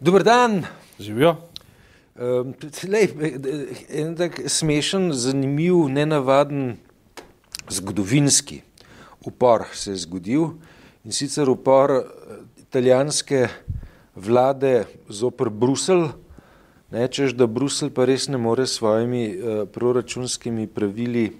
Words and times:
Dober 0.00 0.22
dan. 0.24 0.64
Živijo. 0.98 1.36
Um, 2.16 2.54
lej, 2.88 3.10
en 3.88 4.14
tak 4.16 4.38
smešen, 4.48 5.12
zanimiv, 5.12 5.90
nenavaden 5.92 6.78
zgodovinski 7.68 8.62
upor 9.26 9.66
se 9.72 9.90
je 9.90 9.96
zgodil 9.96 10.46
in 11.04 11.12
sicer 11.12 11.48
upor 11.52 11.90
eh, 11.90 12.04
italijanske 12.62 13.48
vlade 14.16 14.86
zoper 15.08 15.50
Brusel, 15.50 16.08
nečeš, 16.90 17.36
da 17.36 17.46
Brusel 17.46 17.92
pa 17.92 18.08
res 18.08 18.28
ne 18.28 18.40
more 18.40 18.64
s 18.66 18.80
svojimi 18.80 19.24
uh, 19.36 19.68
proračunskimi 19.68 20.66
pravili 20.66 21.30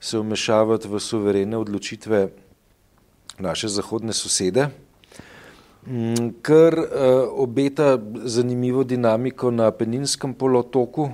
se 0.00 0.18
vmešavati 0.18 0.88
v 0.88 1.00
suverene 1.00 1.56
odločitve 1.56 2.28
naše 3.38 3.68
zahodne 3.68 4.12
sosede. 4.12 4.70
Mm, 5.86 6.42
kar 6.42 6.76
uh, 6.76 6.86
obeta 7.40 7.98
zanimivo 8.24 8.84
dinamiko 8.84 9.50
na 9.50 9.70
Peninskem 9.70 10.34
polotoku, 10.34 11.08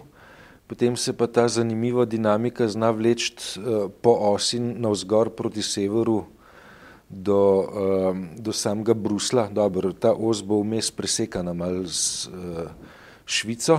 potem 0.67 0.97
se 0.97 1.13
pa 1.13 1.27
ta 1.31 1.47
zanimiva 1.49 2.05
dinamika 2.05 2.67
zna 2.69 2.91
vleči 2.91 3.31
uh, 3.63 3.87
po 4.03 4.11
osi 4.35 4.59
navzgor 4.59 5.31
proti 5.31 5.63
severu 5.63 6.25
do, 7.09 7.43
uh, 7.63 8.17
do 8.35 8.53
samega 8.53 8.95
Brusla. 8.95 9.47
Dobro, 9.53 9.93
ta 9.93 10.11
os 10.11 10.43
bo 10.43 10.59
vmes 10.59 10.91
presekana 10.91 11.55
mal 11.55 11.87
uh, 11.87 12.67
Švico, 13.27 13.79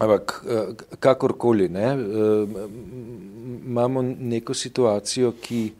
ampak 0.00 0.44
kakorkoli, 1.00 1.68
ne, 1.68 1.86
imamo 3.64 4.02
neko 4.02 4.54
situacijo, 4.54 5.32
ki 5.40 5.72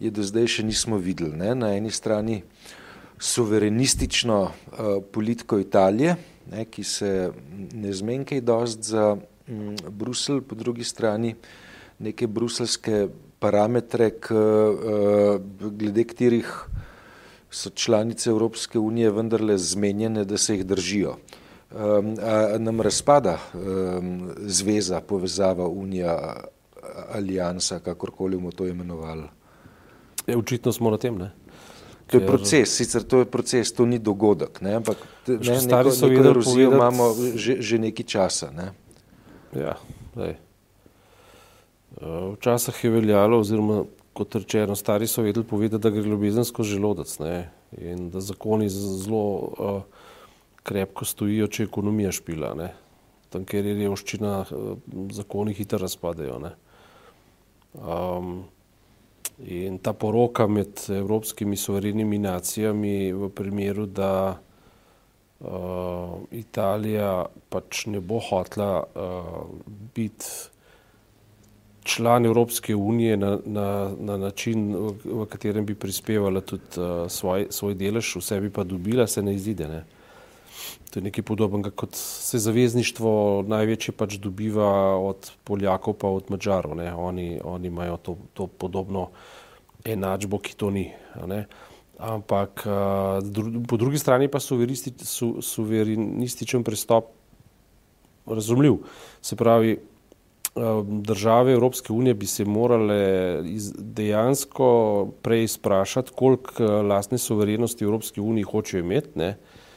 je 0.00 0.10
do 0.10 0.24
zdaj 0.24 0.46
še 0.48 0.62
nismo 0.64 0.96
videli. 0.96 1.36
Ne. 1.36 1.52
Na 1.54 1.74
eni 1.76 1.90
strani 1.92 2.42
suverenistično 3.20 4.40
uh, 4.42 4.50
politiko 5.12 5.58
Italije, 5.58 6.16
ne, 6.50 6.64
ki 6.64 6.84
se 6.84 7.30
ne 7.74 7.92
zmenkaj 7.92 8.40
dost 8.40 8.82
za 8.82 9.16
um, 9.48 9.76
Brusel, 9.90 10.40
po 10.40 10.54
drugi 10.54 10.84
strani 10.84 11.34
neke 11.98 12.26
bruselske 12.26 13.08
parametre, 13.38 14.10
k, 14.10 14.34
uh, 14.34 15.40
glede 15.72 16.04
katerih 16.04 16.52
so 17.50 17.70
članice 17.70 18.30
Evropske 18.30 18.78
unije 18.78 19.10
vendarle 19.10 19.58
zmenjene, 19.58 20.24
da 20.24 20.38
se 20.38 20.54
jih 20.54 20.66
držijo. 20.66 21.16
Um, 21.68 22.14
a 22.22 22.58
nam 22.58 22.80
razpada 22.80 23.38
um, 23.54 24.30
zveza, 24.38 25.00
povezava, 25.00 25.68
unija, 25.68 26.36
alijansa, 27.12 27.78
kakorkoli 27.78 28.36
bomo 28.36 28.50
to 28.50 28.66
imenovali? 28.66 29.28
Je, 30.26 30.36
očitno 30.36 30.72
smo 30.72 30.90
na 30.90 30.96
tem, 30.96 31.18
ne? 31.18 31.30
To 32.10 32.16
je 32.16 32.26
proces, 32.26 32.72
sicer 32.76 33.04
to 33.04 33.18
je 33.18 33.26
proces, 33.28 33.72
to 33.72 33.86
ni 33.86 33.98
dogodek, 33.98 34.60
ne? 34.64 34.78
ampak 34.80 34.96
ne, 35.26 35.36
neko, 35.36 35.90
so 35.92 36.08
neko 36.08 36.22
vedeli 36.22 36.30
erozijo 36.30 36.72
imamo 36.72 37.08
že, 37.34 37.60
že 37.60 37.78
nekaj 37.78 38.06
časa. 38.08 38.48
Ne? 38.50 38.72
Ja, 39.52 39.76
zdaj. 40.14 40.38
Uh, 42.00 42.32
Včasih 42.36 42.84
je 42.84 42.90
veljalo, 42.90 43.40
oziroma 43.44 43.82
kot 44.16 44.34
rečeno, 44.40 44.76
stari 44.76 45.06
so 45.06 45.22
vedeli 45.22 45.44
povedati, 45.46 45.82
da 45.82 45.90
gre 45.90 46.02
ljubezen 46.02 46.44
skozi 46.44 46.78
želodec 46.78 47.18
ne? 47.18 47.50
in 47.76 48.10
da 48.10 48.20
zakoni 48.20 48.68
zelo 48.68 49.24
uh, 49.36 49.82
krepko 50.62 51.04
stojijo, 51.04 51.46
če 51.46 51.62
je 51.62 51.68
ekonomija 51.68 52.12
špila. 52.12 52.54
Ne? 52.56 52.72
Tam, 53.28 53.44
kjer 53.44 53.68
je 53.68 53.74
revščina, 53.82 54.32
uh, 54.48 54.78
zakoni 55.12 55.52
hitro 55.54 55.80
razpadajo. 55.84 56.38
Ne? 56.40 56.54
Um, 57.76 58.48
in 59.46 59.78
ta 59.78 59.92
poroka 59.92 60.46
med 60.46 60.80
evropskimi 60.88 61.56
suverenimi 61.56 62.18
nacijami 62.18 63.12
v 63.12 63.28
primeru, 63.30 63.86
da 63.86 64.38
uh, 65.40 65.48
Italija 66.30 67.26
pač 67.48 67.86
ne 67.86 68.00
bo 68.00 68.18
hotla 68.18 68.82
uh, 68.82 69.44
biti 69.94 70.26
član 71.88 72.26
Evropske 72.26 72.74
unije 72.76 73.16
na, 73.16 73.38
na, 73.44 73.90
na 73.98 74.16
način, 74.16 74.74
v, 74.76 74.92
v 75.04 75.26
katerem 75.26 75.66
bi 75.66 75.74
prispevala 75.74 76.40
tudi 76.40 76.76
uh, 76.76 77.06
svoj, 77.08 77.46
svoj 77.50 77.74
delež, 77.74 78.16
vse 78.18 78.40
bi 78.40 78.50
pa 78.50 78.64
dobila, 78.64 79.06
se 79.06 79.22
ne 79.22 79.34
izide. 79.34 79.68
Ne? 79.68 79.84
To 80.90 80.98
je 80.98 81.04
nekaj 81.04 81.24
podobnega, 81.24 81.70
kot 81.70 81.94
se 81.94 82.38
zavezništvo 82.40 83.44
največje 83.48 83.92
pač 83.92 84.16
dobiva 84.16 84.96
od 84.96 85.30
Poljakov 85.44 85.98
pa 86.00 86.08
od 86.08 86.30
Mačarov. 86.32 86.76
ne. 86.76 86.94
Oni, 86.94 87.40
oni 87.44 87.68
imajo 87.68 87.96
to, 87.96 88.16
to 88.34 88.46
podobno 88.46 89.10
enačbo, 89.84 90.38
ki 90.38 90.56
to 90.56 90.70
ni. 90.70 90.92
Ampak 91.98 92.64
uh, 92.66 93.18
dru, 93.22 93.62
po 93.68 93.76
drugi 93.76 93.98
strani 93.98 94.28
pa 94.28 94.40
suveristi, 94.40 94.94
su, 95.04 95.42
suverenističen 95.42 96.64
pristop 96.64 97.12
razumljiv. 98.26 98.80
Se 99.22 99.36
pravi, 99.36 99.78
države 100.82 101.52
Evropske 101.52 101.92
unije 101.92 102.14
bi 102.14 102.26
se 102.26 102.44
morale 102.44 103.42
dejansko 103.78 104.68
prej 105.22 105.48
sprašati, 105.48 106.12
koliko 106.14 106.64
lastne 106.82 107.18
suverenosti 107.18 107.84
Evropske 107.84 108.20
unije 108.20 108.44
hočejo 108.44 108.80
imeti. 108.80 109.18
Ne? 109.18 109.28
Uh, 109.28 109.67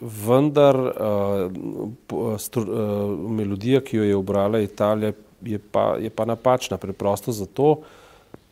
vendar 0.00 0.76
uh, 0.76 2.38
stru, 2.38 2.62
uh, 2.62 3.30
melodija, 3.30 3.80
ki 3.80 3.96
jo 3.96 4.04
je 4.04 4.16
obrala 4.16 4.60
Italija, 4.60 5.12
je 5.42 5.58
pa, 5.58 5.96
je 6.00 6.10
pa 6.10 6.24
napačna. 6.24 6.78
Preprosto 6.78 7.32
zato, 7.32 7.80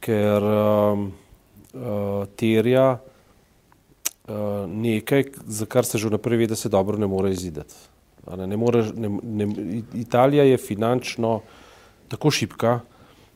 ker 0.03 0.43
um, 0.43 1.07
uh, 1.75 2.27
terja 2.37 2.99
uh, 2.99 4.37
nekaj, 4.67 5.25
za 5.47 5.67
kar 5.67 5.87
se 5.87 5.99
že 5.99 6.09
vnaprej 6.09 6.39
ve, 6.39 6.47
da 6.47 6.57
se 6.57 6.69
dobro 6.69 6.99
ne 6.99 7.07
more 7.07 7.31
izideti. 7.33 7.75
Ne, 8.37 8.47
ne 8.47 8.57
more, 8.57 8.85
ne, 8.95 9.09
ne, 9.23 9.83
Italija 9.95 10.45
je 10.45 10.57
finančno 10.57 11.41
tako 12.09 12.31
šipka, 12.31 12.81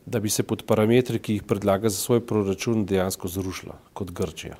da 0.06 0.20
bi 0.20 0.30
se 0.30 0.42
pod 0.46 0.62
parametri, 0.62 1.18
ki 1.18 1.38
jih 1.38 1.42
predlaga 1.42 1.90
za 1.90 1.98
svoj 1.98 2.20
proračun, 2.26 2.84
dejansko 2.86 3.28
zrušila 3.28 3.74
kot 3.92 4.10
Grčija. 4.14 4.54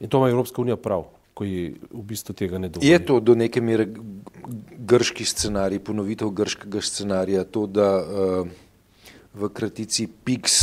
In 0.00 0.08
to 0.08 0.18
ima 0.18 0.30
Evropska 0.30 0.62
unija 0.62 0.76
prav, 0.76 1.04
ko 1.38 1.46
ji 1.46 1.76
v 1.78 2.02
bistvu 2.02 2.34
tega 2.34 2.58
ne 2.58 2.66
dovoli. 2.66 2.90
Je 2.90 2.98
to 2.98 3.20
do 3.22 3.36
neke 3.38 3.62
mere 3.62 3.86
grški 4.90 5.22
scenarij, 5.22 5.78
ponovitev 5.86 6.32
grškega 6.34 6.82
scenarija, 6.82 7.44
to, 7.46 7.68
da 7.70 7.88
uh, 8.02 8.48
v 9.38 9.50
kratici 9.54 10.08
PIX 10.10 10.56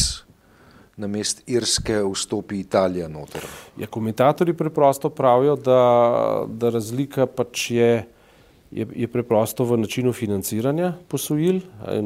na 1.00 1.08
mest 1.12 1.44
Irske 1.48 2.02
vstopi 2.04 2.60
Italija 2.60 3.08
noter? 3.12 3.48
Ja, 3.80 3.88
komentatorji 3.88 4.56
preprosto 4.56 5.10
pravijo, 5.16 5.56
da, 5.56 5.80
da 6.48 6.72
razlika 6.76 7.28
pač 7.28 7.70
je, 7.72 7.90
je, 8.72 8.88
je 8.96 9.08
preprosto 9.08 9.66
v 9.66 9.78
načinu 9.78 10.14
financiranja 10.14 10.94
posojil, 11.08 11.56
eh, 11.56 12.02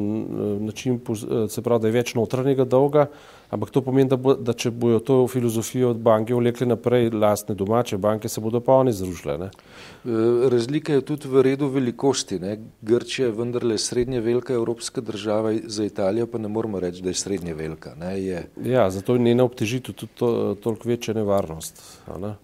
način, 0.60 1.00
eh, 1.00 1.48
se 1.48 1.62
pravi, 1.62 1.80
da 1.82 1.88
je 1.88 1.92
več 1.92 2.14
notranjega 2.14 2.64
dolga, 2.64 3.06
ampak 3.50 3.70
to 3.70 3.82
pomeni, 3.82 4.08
da, 4.08 4.16
bo, 4.16 4.34
da 4.34 4.52
če 4.52 4.70
bojo 4.70 5.00
to 5.00 5.16
filozofijo 5.28 5.90
od 5.90 5.96
banke 5.96 6.34
vlekli 6.34 6.66
naprej, 6.66 7.10
lastne 7.10 7.54
domače 7.54 7.98
banke 7.98 8.28
se 8.28 8.40
bodo 8.40 8.60
pa 8.60 8.74
oni 8.74 8.92
zrušile. 8.92 9.38
Ne? 9.38 9.50
Eh, 9.50 10.48
Razlika 10.50 10.92
je 10.92 11.00
tudi 11.00 11.28
v 11.28 11.42
redu 11.42 11.68
velikosti. 11.68 12.38
Ne? 12.38 12.58
Grčija 12.82 13.26
je 13.28 13.34
vendarle 13.34 13.78
srednje 13.78 14.20
velika 14.20 14.54
evropska 14.54 15.00
država, 15.00 15.54
za 15.64 15.84
Italijo 15.84 16.26
pa 16.26 16.38
ne 16.38 16.48
moramo 16.48 16.80
reči, 16.80 17.02
da 17.02 17.10
je 17.10 17.14
srednje 17.14 17.54
velika. 17.54 17.94
Ne? 17.98 18.14
Je, 18.22 18.46
Ja, 18.64 18.90
zato 18.90 19.14
je 19.14 19.18
njena 19.18 19.44
obtežitev 19.44 19.94
tudi 19.94 20.12
to, 20.14 20.54
toliko 20.60 20.88
večja 20.88 21.14
nevarnost 21.14 21.82
ne, 22.20 22.34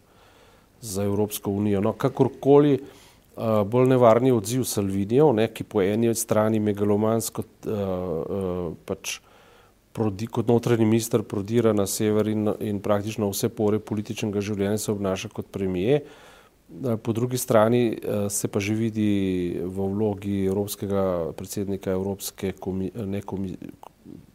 za 0.81 1.05
Evropsko 1.05 1.51
unijo. 1.51 1.81
No, 1.81 1.93
kakorkoli, 1.93 2.79
uh, 3.37 3.63
bolj 3.69 3.89
nevarni 3.93 4.33
odziv 4.33 4.65
Salvinijev, 4.69 5.33
ne, 5.37 5.49
ki 5.53 5.65
po 5.65 5.83
eni 5.83 6.15
strani 6.15 6.61
megalomansko 6.61 7.45
uh, 7.45 7.73
uh, 7.73 8.71
pač 8.89 9.19
prodi, 9.97 10.29
kot 10.29 10.49
notranji 10.49 10.85
minister 10.85 11.23
prodira 11.23 11.73
na 11.73 11.87
sever 11.87 12.29
in, 12.29 12.49
in 12.61 12.81
praktično 12.85 13.31
vse 13.33 13.49
pore 13.49 13.81
političnega 13.81 14.43
življenja 14.45 14.79
se 14.79 14.93
obnaša 14.93 15.33
kot 15.33 15.53
premije. 15.53 16.03
Po 17.03 17.13
drugi 17.15 17.39
strani 17.39 17.95
se 18.29 18.49
pa 18.51 18.59
že 18.61 18.75
vidi 18.75 19.55
v 19.63 19.85
vlogi 19.87 20.41
evropskega 20.51 21.31
predsednika 21.39 21.95
Evropske 21.95 22.51
komi, 22.59 22.91
ne, 23.07 23.21
komi, 23.23 23.55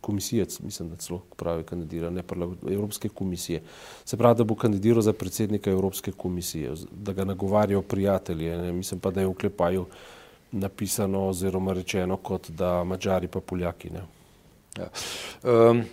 komisije, 0.01 0.45
mislim, 0.63 0.89
da 0.89 0.95
celo 0.95 1.21
pravi 1.35 1.63
kandidira, 1.63 2.09
ne 2.09 2.23
parlament, 2.23 2.63
Evropske 2.69 3.09
komisije. 3.09 3.61
Se 4.05 4.17
pravi, 4.17 4.37
da 4.37 4.43
bo 4.43 4.55
kandidiral 4.55 5.01
za 5.01 5.13
predsednika 5.13 5.71
Evropske 5.71 6.11
komisije, 6.11 6.73
da 6.91 7.13
ga 7.13 7.25
nagovarjajo 7.25 7.81
prijatelje. 7.81 8.57
Ne, 8.57 8.71
mislim 8.71 8.99
pa, 8.99 9.11
da 9.11 9.21
je 9.21 9.27
v 9.27 9.33
klepaju 9.33 9.85
napisano 10.51 11.27
oziroma 11.27 11.73
rečeno, 11.73 12.17
kot 12.17 12.49
da 12.49 12.83
Mačari 12.83 13.27
pa 13.27 13.39
Poljaki. 13.39 13.89
Ja. 14.77 14.89
Um, 15.43 15.83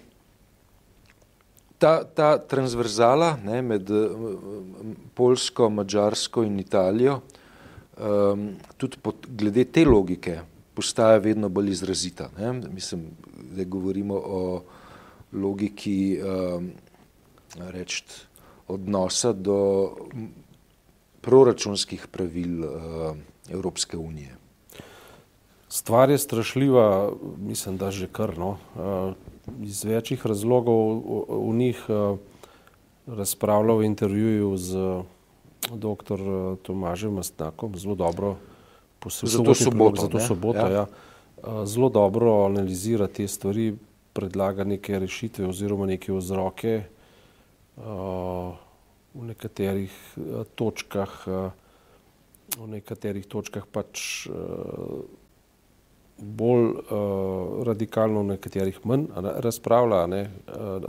ta, 1.78 2.04
ta 2.04 2.38
transverzala 2.38 3.36
ne, 3.44 3.62
med 3.62 3.90
um, 3.90 4.96
Polsko, 5.14 5.70
Mačarsko 5.70 6.42
in 6.42 6.58
Italijo, 6.60 7.20
um, 7.96 8.50
tudi 8.76 8.98
pod, 9.02 9.26
glede 9.28 9.64
te 9.64 9.84
logike, 9.84 10.40
postaja 10.74 11.18
vedno 11.18 11.48
bolj 11.48 11.70
izrazita. 11.70 12.30
Ne. 12.38 12.52
Mislim, 12.52 13.08
da 13.58 13.64
govorimo 13.66 14.14
o 14.14 14.42
logiki 15.32 16.18
um, 16.22 16.70
reči, 17.58 18.04
odnosa 18.68 19.32
do 19.32 19.90
proračunskih 21.20 22.06
pravil 22.12 22.64
Evropske 23.50 23.96
unije. 23.96 24.36
Stvar 25.68 26.10
je 26.10 26.18
strašljiva, 26.18 27.12
mislim, 27.38 27.76
da 27.76 27.90
že 27.90 28.06
kar. 28.08 28.38
No. 28.38 28.56
Iz 29.62 29.84
večjih 29.84 30.26
razlogov 30.26 31.00
v 31.28 31.54
njih 31.56 31.82
razpravljal 33.06 33.76
v 33.76 33.84
intervjuju 33.84 34.56
z 34.56 35.02
dr. 35.68 36.20
Tomažem 36.62 37.12
Mastnakom, 37.12 37.76
zelo 37.76 37.94
dobro 37.94 38.36
poslušal. 38.98 39.44
Zato 39.44 39.54
soboto. 39.54 40.20
Soboto 40.20 40.58
ja. 40.58 40.72
Ja. 40.72 40.86
Zelo 41.64 41.88
dobro 41.88 42.44
analizira 42.46 43.06
te 43.06 43.28
stvari, 43.28 43.76
predlaga 44.12 44.64
neke 44.64 44.98
rešitve 44.98 45.46
oziroma 45.46 45.86
neke 45.86 46.12
vzroke 46.12 46.82
v 47.78 49.26
nekaterih 49.30 49.94
točkah, 50.58 51.14
v 52.58 52.66
nekaterih 52.66 53.26
točkah 53.30 53.66
pač 53.70 54.26
bolj 56.18 56.72
radikalno, 57.66 58.24
v 58.24 58.34
nekaterih 58.34 58.80
manj 58.82 59.06
razpravlja, 59.44 60.06
ne, 60.10 60.22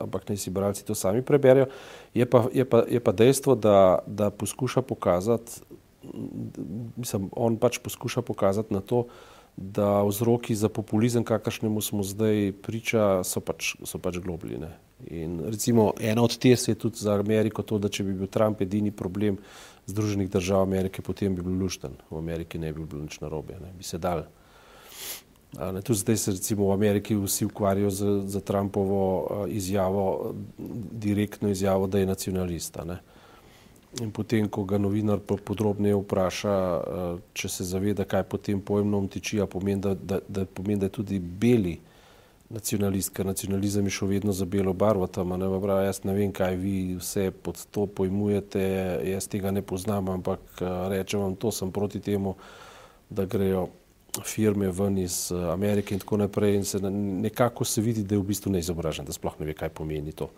ampak 0.02 0.26
naj 0.30 0.42
si 0.42 0.50
bralci 0.54 0.86
to 0.86 0.98
sami 0.98 1.22
preberijo. 1.22 1.70
Je 2.18 2.26
pa, 2.26 2.48
je 2.54 2.66
pa, 2.66 2.84
je 2.90 3.00
pa 3.00 3.14
dejstvo, 3.14 3.56
da, 3.56 4.00
da 4.08 4.32
poskuša 4.34 4.82
pokazati, 4.82 5.62
mislim, 6.98 7.30
on 7.38 7.60
pač 7.62 7.78
poskuša 7.78 8.26
pokazati 8.26 8.74
na 8.74 8.82
to, 8.82 9.06
da 9.60 10.04
vzroki 10.08 10.56
za 10.56 10.70
populizem, 10.70 11.24
kakršnemu 11.24 11.82
smo 11.82 12.04
zdaj 12.04 12.52
priča, 12.64 13.24
so 13.28 13.42
pač, 13.44 13.76
so 13.84 14.00
pač 14.00 14.18
globljine. 14.24 14.72
In 15.12 15.40
recimo 15.46 15.92
ena 16.00 16.24
od 16.24 16.38
tes 16.40 16.68
je 16.68 16.76
tudi 16.76 17.00
za 17.00 17.20
Ameriko 17.20 17.64
to, 17.64 17.80
da 17.80 17.92
če 17.92 18.04
bi 18.08 18.14
bil 18.14 18.28
Trump 18.32 18.62
edini 18.62 18.92
problem 18.92 19.38
Združenih 19.88 20.30
držav 20.32 20.64
Amerike, 20.64 21.02
potem 21.02 21.36
bi 21.36 21.44
bil 21.44 21.60
lušten. 21.60 21.96
V 22.12 22.18
Ameriki 22.18 22.60
ne 22.60 22.72
bi 22.74 22.86
bilo 22.86 23.04
nič 23.04 23.20
narobe, 23.20 23.60
ne 23.60 23.74
bi 23.78 23.84
se 23.84 23.98
dal 23.98 24.28
Ne, 25.58 25.82
tudi 25.82 26.00
zdaj 26.00 26.18
se 26.18 26.32
recimo 26.32 26.68
v 26.70 26.74
Ameriki 26.74 27.16
vsi 27.16 27.46
ukvarjajo 27.46 27.90
z, 27.90 28.06
z 28.26 28.42
Trumpovo 28.42 29.46
izjavo, 29.50 30.36
direktno 30.92 31.50
izjavo, 31.50 31.88
da 31.88 32.00
je 32.00 32.06
nacionalista. 32.06 32.86
Ne. 32.86 33.00
In 33.98 34.12
potem, 34.14 34.46
ko 34.46 34.64
ga 34.70 34.78
novinar 34.78 35.18
podrobneje 35.26 35.98
vpraša, 35.98 36.56
če 37.34 37.50
se 37.50 37.66
zaveda, 37.66 38.06
kaj 38.06 38.28
pod 38.30 38.44
tem 38.46 38.60
pojmom 38.62 39.08
tiči, 39.10 39.42
pomeni, 39.50 39.82
da, 39.82 39.96
da, 39.98 40.20
da 40.28 40.46
pomeni, 40.46 40.78
da 40.84 40.86
je 40.92 40.98
tudi 41.00 41.18
beli 41.20 41.80
nacionalist, 42.54 43.10
ker 43.18 43.26
nacionalizem 43.26 43.90
je 43.90 43.96
šel 43.98 44.12
vedno 44.14 44.34
za 44.34 44.46
belo 44.46 44.76
barvo 44.78 45.08
tam. 45.08 45.34
Ne, 45.42 45.50
bra, 45.62 45.82
jaz 45.88 46.04
ne 46.06 46.14
vem, 46.14 46.30
kaj 46.34 46.56
vi 46.62 46.76
vse 47.00 47.32
pod 47.32 47.66
to 47.74 47.88
pojmujete, 47.90 48.62
jaz 49.10 49.28
tega 49.30 49.52
ne 49.52 49.66
poznam, 49.66 50.14
ampak 50.14 50.62
rečem 50.94 51.26
vam, 51.26 51.36
to 51.36 51.52
sem 51.52 51.74
proti 51.74 52.02
temu, 52.02 52.36
da 53.10 53.26
grejo 53.26 53.72
firme 54.26 54.70
ven 54.74 54.98
iz 54.98 55.32
eh, 55.32 55.50
Amerike 55.50 55.94
in 55.94 56.02
tako 56.02 56.18
naprej 56.18 56.56
in 56.56 56.66
se 56.66 56.80
nekako 56.82 57.66
se 57.66 57.82
vidi, 57.82 58.04
da 58.04 58.16
je 58.16 58.22
v 58.22 58.30
bistvu 58.30 58.52
neizobražen, 58.52 59.06
da 59.06 59.14
sploh 59.14 59.38
ne 59.40 59.50
ve, 59.50 59.54
kaj 59.58 59.70
pomeni 59.70 60.12
to 60.12 60.30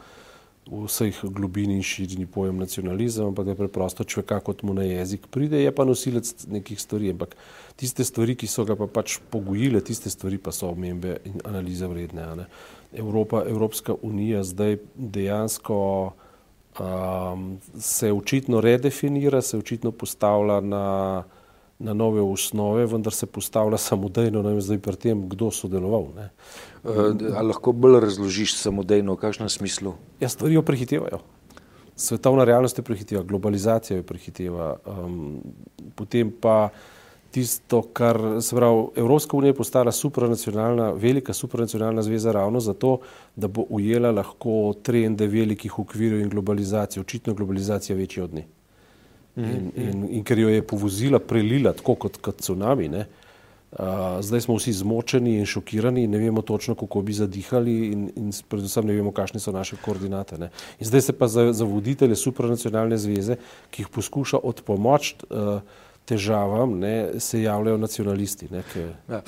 v 0.70 0.86
vseh 0.86 1.16
globini 1.24 1.76
in 1.76 1.84
širini 1.84 2.28
pojem 2.30 2.60
nacionalizem, 2.62 3.32
ampak 3.32 3.46
da 3.46 3.52
je 3.52 3.62
preprosto 3.64 4.04
človek, 4.04 4.44
kot 4.46 4.62
mu 4.64 4.74
na 4.78 4.86
jezik 4.86 5.26
pride, 5.28 5.58
je 5.58 5.72
pa 5.74 5.86
nosilec 5.86 6.46
nekih 6.48 6.80
stvari, 6.80 7.12
ampak 7.12 7.36
tiste 7.76 8.06
stvari, 8.06 8.38
ki 8.38 8.48
so 8.48 8.66
ga 8.66 8.78
pa 8.78 8.86
pač 8.86 9.18
pogojile, 9.34 9.82
tiste 9.82 10.10
stvari 10.14 10.38
pa 10.38 10.54
so 10.54 10.70
omembe 10.70 11.18
in 11.26 11.42
analize 11.50 11.90
vredne. 11.90 12.28
Ne. 12.38 12.46
Evropa, 12.94 13.44
Evropska 13.48 13.96
unija 14.02 14.44
zdaj 14.44 14.78
dejansko 14.96 15.80
um, 16.80 17.58
se 17.80 18.12
očitno 18.14 18.62
redefinira, 18.62 19.42
se 19.42 19.58
očitno 19.58 19.92
postavlja 19.92 20.60
na 20.62 21.24
na 21.84 21.94
nove 21.94 22.22
osnove, 22.22 22.86
vendar 22.86 23.14
se 23.14 23.26
postavlja 23.26 23.78
samodejno, 23.78 24.44
ne 24.46 24.54
vem 24.56 24.62
zdaj 24.62 24.80
pri 24.80 24.96
tem, 24.96 25.26
kdo 25.30 25.52
sodeloval. 25.52 26.08
Ne. 26.16 26.30
Uh, 26.84 27.12
ali 27.36 27.48
lahko 27.50 27.74
bolj 27.74 28.00
razložiš 28.06 28.56
samodejno, 28.60 29.18
v 29.18 29.22
kakšnem 29.26 29.50
smislu? 29.50 29.96
Ja, 30.22 30.30
stvari 30.30 30.58
jo 30.58 30.66
prehitevajo. 30.66 31.22
Svetovna 31.96 32.44
realnost 32.48 32.78
je 32.78 32.84
prehiteva, 32.84 33.24
globalizacija 33.28 34.00
je 34.00 34.08
prehiteva. 34.08 34.76
Um, 34.86 35.42
potem 35.96 36.32
pa 36.32 36.70
tisto, 37.32 37.82
kar 37.94 38.20
se 38.42 38.56
pravi, 38.56 38.88
Evropska 38.96 39.38
unija 39.38 39.50
je 39.50 39.58
postala 39.58 39.92
supranacionalna, 39.92 40.92
velika 40.92 41.34
supranacionalna 41.34 42.02
zveza 42.02 42.32
ravno 42.32 42.60
zato, 42.60 42.98
da 43.36 43.48
bo 43.48 43.66
ujela 43.70 44.12
lahko 44.12 44.74
trende 44.84 45.28
velikih 45.28 45.80
okvirov 45.80 46.20
in 46.20 46.30
globalizacije. 46.30 47.02
Očitno 47.02 47.34
globalizacija 47.34 47.96
večja 47.96 48.24
od 48.24 48.34
njih. 48.34 48.46
In, 49.36 49.72
in, 49.76 50.08
in 50.18 50.24
ker 50.28 50.40
jo 50.40 50.50
je 50.52 50.62
povozila, 50.68 51.20
prelila 51.24 51.72
tako 51.74 51.96
kot, 51.96 52.18
kot 52.24 52.42
tsunami. 52.44 52.90
Ne? 52.92 53.06
Uh, 53.72 54.20
zdaj 54.20 54.42
smo 54.44 54.58
vsi 54.58 54.74
zmočeni 54.82 55.38
in 55.40 55.46
šokirani, 55.48 56.04
in 56.04 56.12
ne 56.12 56.20
vemo 56.20 56.42
točno, 56.44 56.76
kako 56.76 57.02
bi 57.08 57.14
zadihali, 57.16 57.76
in, 57.94 58.10
in 58.20 58.34
predvsem 58.50 58.90
ne 58.90 58.98
vemo, 58.98 59.14
kakšne 59.16 59.40
so 59.40 59.54
naše 59.56 59.80
koordinate. 59.80 60.38
Ne? 60.38 60.50
In 60.80 60.90
zdaj 60.90 61.06
se 61.08 61.16
pa 61.16 61.30
za, 61.32 61.54
za 61.54 61.66
voditelje 61.66 62.18
supranacionalne 62.20 62.98
zveze, 63.00 63.40
ki 63.72 63.86
jih 63.86 63.94
poskuša 63.96 64.44
odpomočiti 64.44 65.32
uh, 65.32 65.64
težavam, 66.06 66.74
ne, 66.80 67.20
se 67.20 67.42
javljajo 67.42 67.78
nacionalisti. 67.78 68.48
Ne, 68.52 68.64
ke... 68.74 68.88
ja. 69.08 69.22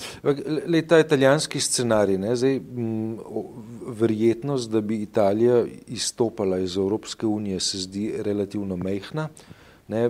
Le 0.68 0.82
ta 0.88 1.00
italijanski 1.00 1.62
scenarij, 1.64 2.18
ne, 2.20 2.36
zdaj, 2.36 2.58
m, 2.60 3.18
verjetnost, 4.00 4.72
da 4.74 4.82
bi 4.82 5.02
Italija 5.06 5.64
izstopala 5.88 6.60
iz 6.60 6.78
Evropske 6.78 7.28
unije, 7.28 7.60
se 7.60 7.86
zdi 7.86 8.12
relativno 8.26 8.76
mehna. 8.76 9.30
Ne, 9.88 10.10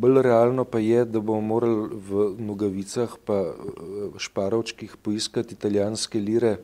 bolj 0.00 0.22
realno 0.22 0.64
pa 0.64 0.78
je, 0.78 1.04
da 1.04 1.20
bomo 1.20 1.40
morali 1.40 2.00
v 2.08 2.26
nogavicah 2.38 3.16
pa 3.24 3.38
šparovčkih 4.18 4.96
poiskati 5.02 5.54
italijanske 5.54 6.20
lire, 6.20 6.56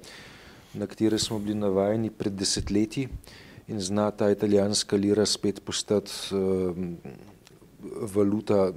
na 0.74 0.86
katere 0.86 1.18
smo 1.18 1.38
bili 1.38 1.58
navajeni 1.58 2.10
pred 2.10 2.32
desetletji 2.32 3.08
in 3.68 3.80
zna 3.80 4.10
ta 4.10 4.30
italijanska 4.30 4.96
lira 4.96 5.26
spet 5.26 5.60
postati 5.64 6.10
uh, 6.34 6.76
valuta 8.14 8.68
uh, 8.68 8.74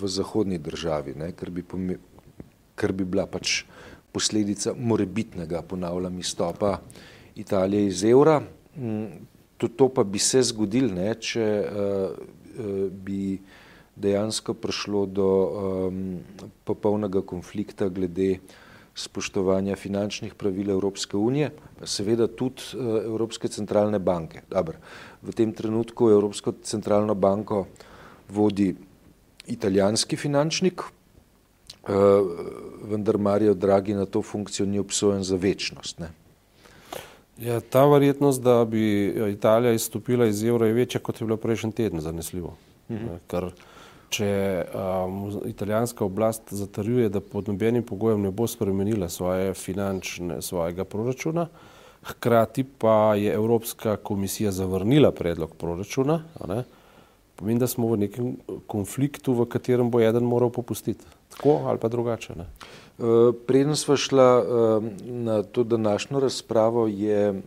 v 0.00 0.08
zahodni 0.08 0.58
državi, 0.58 1.14
ne, 1.16 1.32
kar, 1.32 1.50
bi 1.50 1.64
kar 2.74 2.92
bi 2.92 3.04
bila 3.04 3.26
pač 3.26 3.62
posledica 4.12 4.74
morebitnega, 4.76 5.62
ponavljam, 5.62 6.18
izstopa 6.18 6.78
Italije 7.36 7.86
iz 7.86 8.04
evra. 8.04 8.42
Mm, 8.76 9.24
to, 9.56 9.68
to 9.68 9.88
pa 9.88 10.04
bi 10.04 10.18
se 10.18 10.42
zgodil, 10.42 10.90
ne, 10.92 11.14
če 11.14 11.46
uh, 11.64 12.41
bi 12.90 13.38
dejansko 13.96 14.54
prišlo 14.54 15.06
do 15.06 15.28
um, 15.28 16.18
popolnega 16.64 17.22
konflikta 17.22 17.88
glede 17.88 18.38
spoštovanja 18.94 19.76
finančnih 19.76 20.34
pravil 20.34 20.70
Evropske 20.70 21.16
unije, 21.16 21.50
seveda 21.84 22.26
tudi 22.28 22.62
uh, 22.76 23.04
Evropske 23.04 23.48
centralne 23.48 23.98
banke. 23.98 24.42
Dobar, 24.50 24.76
v 25.22 25.36
tem 25.36 25.52
trenutku 25.52 26.10
Evropsko 26.10 26.54
centralno 26.62 27.14
banko 27.14 27.66
vodi 28.28 28.74
italijanski 29.46 30.16
finančnik, 30.16 30.82
uh, 30.82 31.92
vendar 32.88 33.18
Mario 33.18 33.54
Draghi 33.54 33.94
na 33.94 34.06
to 34.06 34.22
funkcijo 34.22 34.66
ni 34.66 34.78
obsojen 34.78 35.22
za 35.24 35.36
večnost. 35.36 35.98
Ne? 35.98 36.12
Ja, 37.38 37.60
ta 37.60 37.86
verjetnost, 37.86 38.42
da 38.42 38.64
bi 38.64 39.06
Italija 39.32 39.72
izstopila 39.72 40.26
iz 40.26 40.44
evra, 40.44 40.66
je 40.66 40.72
večja, 40.72 41.00
kot 41.00 41.20
je 41.20 41.26
bilo 41.26 41.36
prejšnji 41.36 41.72
teden, 41.72 42.00
zanesljivo. 42.00 42.56
Mhm. 42.90 43.16
Ker 43.30 43.50
če 44.12 44.32
um, 44.74 45.40
italijanska 45.48 46.04
oblast 46.04 46.52
zatrjuje, 46.52 47.08
da 47.08 47.20
pod 47.20 47.48
nobenim 47.48 47.82
pogojem 47.82 48.26
ne 48.26 48.30
bo 48.30 48.46
spremenila 48.46 49.08
svoje 49.08 49.54
finančne, 49.54 50.42
svojega 50.42 50.84
proračuna, 50.84 51.46
hkrati 52.02 52.64
pa 52.64 53.14
je 53.14 53.32
Evropska 53.32 53.96
komisija 53.96 54.52
zavrnila 54.52 55.12
predlog 55.12 55.54
proračuna, 55.56 56.22
ne, 56.48 56.64
pomeni, 57.42 57.58
da 57.58 57.66
smo 57.66 57.90
v 57.90 57.98
nekem 58.06 58.36
konfliktu, 58.70 59.34
v 59.34 59.48
katerem 59.50 59.90
bo 59.90 59.98
eden 60.00 60.24
moral 60.30 60.54
popustiti. 60.54 61.02
Tako 61.34 61.66
ali 61.66 61.82
pa 61.82 61.90
drugače. 61.90 62.38
Ne. 62.38 62.46
Eh, 62.46 63.34
preden 63.46 63.74
smo 63.76 63.98
šla 63.98 64.30
na 65.02 65.42
to 65.42 65.66
današnjo 65.66 66.22
razpravo, 66.22 66.86
je 66.86 67.42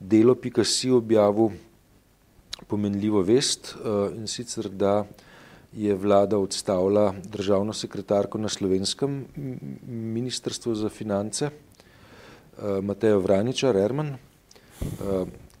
delo 0.00 0.34
Pikasi 0.34 0.90
objavil 0.90 1.54
pomenljivo 2.66 3.22
vest 3.22 3.74
eh, 3.74 4.16
in 4.16 4.26
sicer, 4.26 4.68
da 4.68 5.04
je 5.72 5.94
vlada 5.94 6.38
odstavila 6.38 7.14
državno 7.24 7.72
sekretarko 7.72 8.38
na 8.38 8.48
slovenskem 8.48 9.24
ministrstvu 9.86 10.74
za 10.74 10.88
finance, 10.88 11.46
eh, 11.46 12.80
Matejo 12.82 13.20
Vraničar, 13.20 13.76
Erman, 13.76 14.16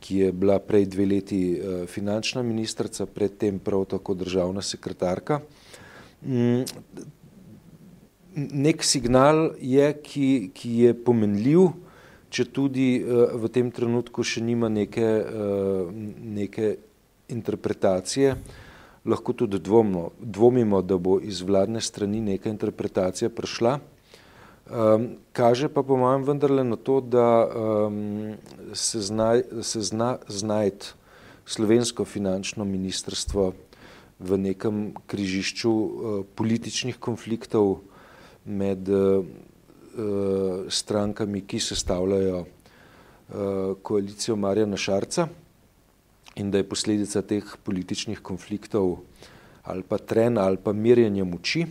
ki 0.00 0.16
je 0.24 0.32
bila 0.32 0.58
prej 0.64 0.86
dve 0.88 1.06
leti 1.06 1.40
finančna 1.86 2.42
ministrica, 2.42 3.06
predtem 3.06 3.58
prav 3.60 3.84
tako 3.84 4.14
državna 4.16 4.62
sekretarka. 4.62 5.40
Mm, 6.24 6.64
nek 8.34 8.84
signal 8.84 9.50
je, 9.60 9.92
ki, 10.02 10.50
ki 10.54 10.72
je 10.84 10.94
pomenljiv, 11.04 11.70
če 12.30 12.46
tudi 12.54 12.88
uh, 13.02 13.34
v 13.34 13.50
tem 13.52 13.70
trenutku 13.74 14.22
še 14.22 14.42
nima 14.44 14.70
neke, 14.70 15.06
uh, 15.06 15.90
neke 15.90 16.76
interpretacije, 17.30 18.36
lahko 19.10 19.34
tudi 19.34 19.58
dvomno, 19.58 20.10
dvomimo, 20.20 20.82
da 20.82 20.98
bo 20.98 21.18
iz 21.22 21.42
vladne 21.42 21.80
strani 21.82 22.20
neka 22.20 22.50
interpretacija 22.52 23.30
prišla. 23.32 23.78
Um, 24.70 25.18
kaže 25.34 25.66
pa 25.66 25.82
po 25.82 25.98
mojem 25.98 26.22
vendarle 26.22 26.62
na 26.62 26.78
to, 26.78 27.00
da 27.02 27.42
um, 27.42 28.38
se, 28.70 29.00
znaj, 29.02 29.42
se 29.66 29.82
zna 29.82 30.18
znajti 30.28 30.94
slovensko 31.42 32.04
finančno 32.04 32.64
ministrstvo 32.64 33.50
v 34.20 34.38
nekem 34.38 34.94
križišču 35.10 35.70
uh, 35.70 35.90
političnih 36.38 37.02
konfliktov 37.02 37.82
med 38.46 38.86
uh, 38.86 39.26
strankami, 40.70 41.42
ki 41.42 41.58
sestavljajo 41.58 42.46
uh, 42.46 43.74
koalicijo 43.82 44.38
Marjana 44.38 44.78
Šarca 44.78 45.26
in 46.38 46.54
da 46.54 46.62
je 46.62 46.68
posledica 46.68 47.26
teh 47.26 47.42
političnih 47.64 48.22
konfliktov 48.22 49.02
ali 49.66 49.82
pa 49.82 49.98
tren 49.98 50.38
ali 50.38 50.62
pa 50.62 50.72
mirjenje 50.72 51.24
moči 51.24 51.66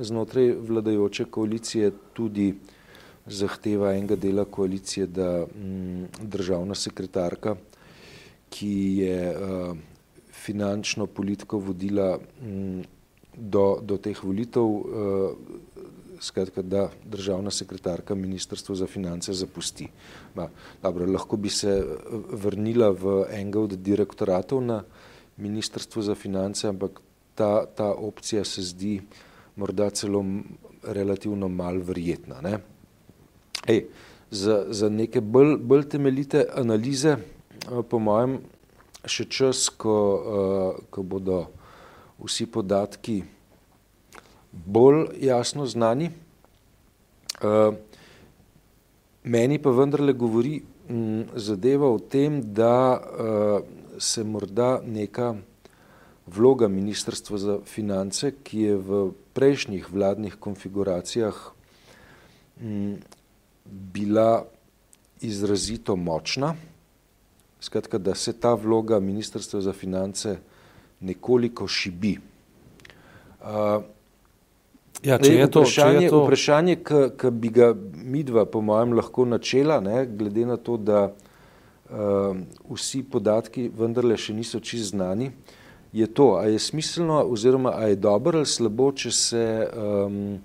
znotraj 0.00 0.52
vladajoče 0.68 1.24
koalicije 1.24 1.90
tudi 2.12 2.54
zahteva 3.26 3.94
enega 3.94 4.16
dela 4.16 4.44
koalicije, 4.44 5.06
da 5.06 5.46
m, 5.46 6.06
državna 6.20 6.74
sekretarka, 6.74 7.56
ki 8.50 8.72
je 8.98 9.30
uh, 9.30 9.76
finančno 10.32 11.06
politiko 11.06 11.58
vodila 11.58 12.18
m, 12.42 12.82
do, 13.36 13.78
do 13.82 13.96
teh 13.96 14.24
volitev, 14.24 14.62
uh, 14.62 15.32
skratka, 16.22 16.62
da 16.62 16.90
državna 17.04 17.50
sekretarka 17.50 18.14
Ministrstvo 18.14 18.74
za 18.74 18.86
finance 18.86 19.32
zapusti. 19.32 19.88
Ma, 20.34 20.48
dobro, 20.82 21.06
lahko 21.06 21.36
bi 21.36 21.48
se 21.48 21.68
eh, 21.68 21.84
vrnila 22.32 22.90
v 22.90 23.24
enega 23.30 23.60
od 23.60 23.72
direktoratov 23.72 24.62
na 24.62 24.82
Ministrstvo 25.36 26.02
za 26.02 26.14
finance, 26.14 26.68
ampak 26.68 27.00
ta, 27.34 27.66
ta 27.66 27.92
opcija 27.92 28.44
se 28.44 28.62
zdi 28.62 29.00
morda 29.56 29.90
celo 29.90 30.24
relativno 30.82 31.48
mal 31.48 31.78
verjetna. 31.78 32.40
Ne? 32.40 32.58
Ej, 33.66 33.84
za, 34.30 34.64
za 34.68 34.88
neke 34.88 35.20
bolj, 35.20 35.56
bolj 35.56 35.88
temeljite 35.88 36.46
analize, 36.56 37.16
eh, 37.16 37.82
po 37.88 37.98
mojem, 37.98 38.40
še 39.06 39.26
čas, 39.26 39.66
ko, 39.68 39.94
uh, 39.94 40.84
ko 40.90 41.02
bodo 41.02 41.38
vsi 42.22 42.46
podatki 42.46 43.22
bolj 44.52 45.08
jasno 45.26 45.66
znani. 45.66 46.10
Uh, 47.42 47.74
meni 49.24 49.58
pa 49.58 49.72
vendarle 49.74 50.14
govori 50.14 50.60
m, 50.88 51.24
zadeva 51.34 51.90
o 51.90 51.98
tem, 51.98 52.38
da 52.54 52.76
uh, 52.94 53.58
se 53.98 54.22
morda 54.24 54.76
neka 54.86 55.34
vloga 56.26 56.68
Ministrstva 56.70 57.38
za 57.38 57.58
finance, 57.66 58.30
ki 58.42 58.60
je 58.68 58.76
v 58.78 59.02
prejšnjih 59.32 59.88
vladnih 59.92 60.36
konfiguracijah 60.40 61.34
m, 62.60 62.96
bila 63.64 64.44
izrazito 65.20 65.96
močna, 65.96 66.54
skratka, 67.60 67.98
da 67.98 68.14
se 68.14 68.32
ta 68.32 68.54
vloga 68.54 69.00
Ministrstva 69.00 69.60
za 69.60 69.72
finance 69.72 70.36
nekoliko 71.00 71.68
šibi. 71.68 72.18
Uh, 73.40 73.82
Ja, 75.02 75.16
če 75.18 75.32
je 75.34 75.46
to 75.50 75.64
vprašanje, 75.64 76.08
to... 76.12 76.18
vprašanje 76.22 76.76
ki 77.18 77.30
bi 77.34 77.50
ga 77.50 77.72
midva, 78.06 78.44
po 78.46 78.60
mojem, 78.62 78.92
lahko 78.94 79.24
načela, 79.26 79.80
ne, 79.82 80.04
glede 80.06 80.44
na 80.46 80.56
to, 80.56 80.76
da 80.78 81.08
uh, 81.10 82.38
vsi 82.70 83.02
podatki 83.10 83.66
vendarle 83.74 84.14
še 84.14 84.36
niso 84.36 84.60
čist 84.62 84.92
znani, 84.92 85.32
je 85.92 86.06
to, 86.06 86.36
a 86.36 86.44
je 86.44 86.58
smiselno 86.58 87.22
oziroma 87.22 87.72
a 87.76 87.86
je 87.86 87.96
dobro 87.96 88.38
ali 88.38 88.46
slabo, 88.46 88.92
če 88.92 89.10
se 89.12 89.44
um, 89.76 90.38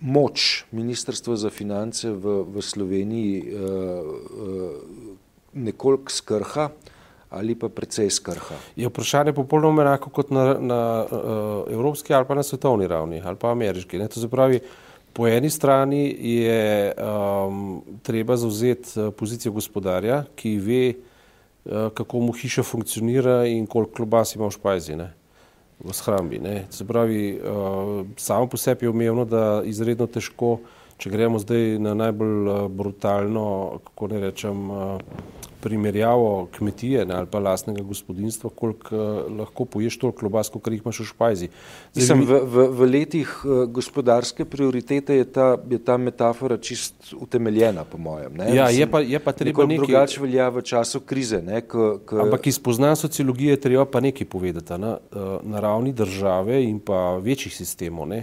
moč 0.00 0.64
Ministrstva 0.70 1.36
za 1.36 1.50
finance 1.50 2.10
v, 2.10 2.42
v 2.50 2.62
Sloveniji 2.62 3.36
uh, 3.42 3.54
uh, 3.54 4.72
nekoliko 5.52 6.10
skrha 6.10 6.70
ali 7.32 7.54
pa 7.56 7.70
precej 7.72 8.10
skrha. 8.12 8.58
Je 8.76 8.88
vprašanje 8.88 9.32
popolnoma 9.32 9.86
enako 9.86 10.10
kot 10.10 10.30
na, 10.30 10.58
na 10.60 10.80
uh, 11.06 11.72
evropski 11.72 12.12
ali 12.14 12.26
pa 12.28 12.34
na 12.34 12.42
svetovni 12.42 12.86
ravni 12.86 13.22
ali 13.24 13.38
pa 13.40 13.54
ameriški. 13.54 13.98
Ne? 13.98 14.08
To 14.08 14.20
se 14.20 14.28
pravi, 14.28 14.60
po 15.12 15.28
eni 15.28 15.50
strani 15.50 16.02
je 16.18 16.92
um, 16.92 17.82
treba 18.02 18.36
zauzeti 18.36 19.08
pozicijo 19.16 19.52
gospodarja, 19.52 20.24
ki 20.36 20.58
ve, 20.58 20.84
uh, 20.90 21.11
kako 21.68 22.20
mu 22.20 22.32
hiša 22.32 22.62
funkcionira 22.62 23.46
in 23.46 23.66
koliko 23.66 24.02
klobas 24.02 24.34
ima 24.34 24.46
v 24.46 24.56
špajzi. 24.56 24.96
Ne? 24.96 25.12
v 25.84 25.92
shrambi. 25.92 26.38
Ne. 26.38 26.66
Se 26.70 26.86
pravi, 26.86 27.40
uh, 27.42 28.06
samo 28.16 28.46
po 28.46 28.56
sebi 28.56 28.86
je 28.86 28.90
umevno, 28.90 29.24
da 29.24 29.62
izredno 29.64 30.06
težko, 30.06 30.58
če 31.02 31.10
gremo 31.10 31.40
zdaj 31.42 31.78
na 31.82 31.96
najbolj 31.98 32.48
uh, 32.48 32.66
brutalno, 32.70 33.44
kako 33.88 34.12
ne 34.12 34.20
rečem, 34.22 34.66
uh, 34.70 35.00
primerjavo 35.62 36.48
kmetije 36.54 37.04
ne, 37.06 37.14
ali 37.14 37.28
pa 37.30 37.38
lastnega 37.42 37.82
gospodinstva, 37.86 38.50
koliko 38.54 38.96
uh, 38.96 39.30
lahko 39.38 39.66
poješ 39.66 39.96
toliko 39.98 40.20
klobas, 40.20 40.50
kot 40.50 40.70
jih 40.70 40.82
imaš 40.82 41.00
v 41.02 41.06
špajzi. 41.08 41.48
Zdaj, 41.94 42.22
v, 42.22 42.38
v, 42.54 42.66
v 42.78 42.88
letih 42.90 43.32
gospodarske 43.74 44.46
prioritete 44.46 45.16
je 45.18 45.26
ta, 45.26 45.48
je 45.70 45.78
ta 45.82 45.96
metafora 45.98 46.58
čist 46.58 47.14
utemeljena, 47.18 47.82
po 47.86 47.98
mojem. 47.98 48.38
Ne? 48.38 48.52
Ja, 48.54 48.68
je 48.70 48.86
pa, 48.90 49.02
je 49.02 49.18
pa 49.22 49.34
treba 49.34 49.66
nekaj... 49.66 49.82
Drugače 49.82 50.22
velja 50.22 50.46
v 50.54 50.62
času 50.66 51.02
krize. 51.06 51.42
Ne, 51.42 51.64
ko, 51.66 51.96
ko... 52.06 52.20
Ampak 52.26 52.46
iz 52.50 52.60
poznanja 52.62 53.00
sociologije 53.02 53.58
treba 53.62 53.86
pa 53.90 54.02
nekaj 54.02 54.30
povedati. 54.30 54.78
Na, 54.82 54.96
na 55.42 55.60
ravni 55.60 55.92
države 55.92 56.62
in 56.64 56.78
pa 56.78 57.18
večjih 57.22 57.54
sistemov, 57.54 58.06
ne, 58.10 58.22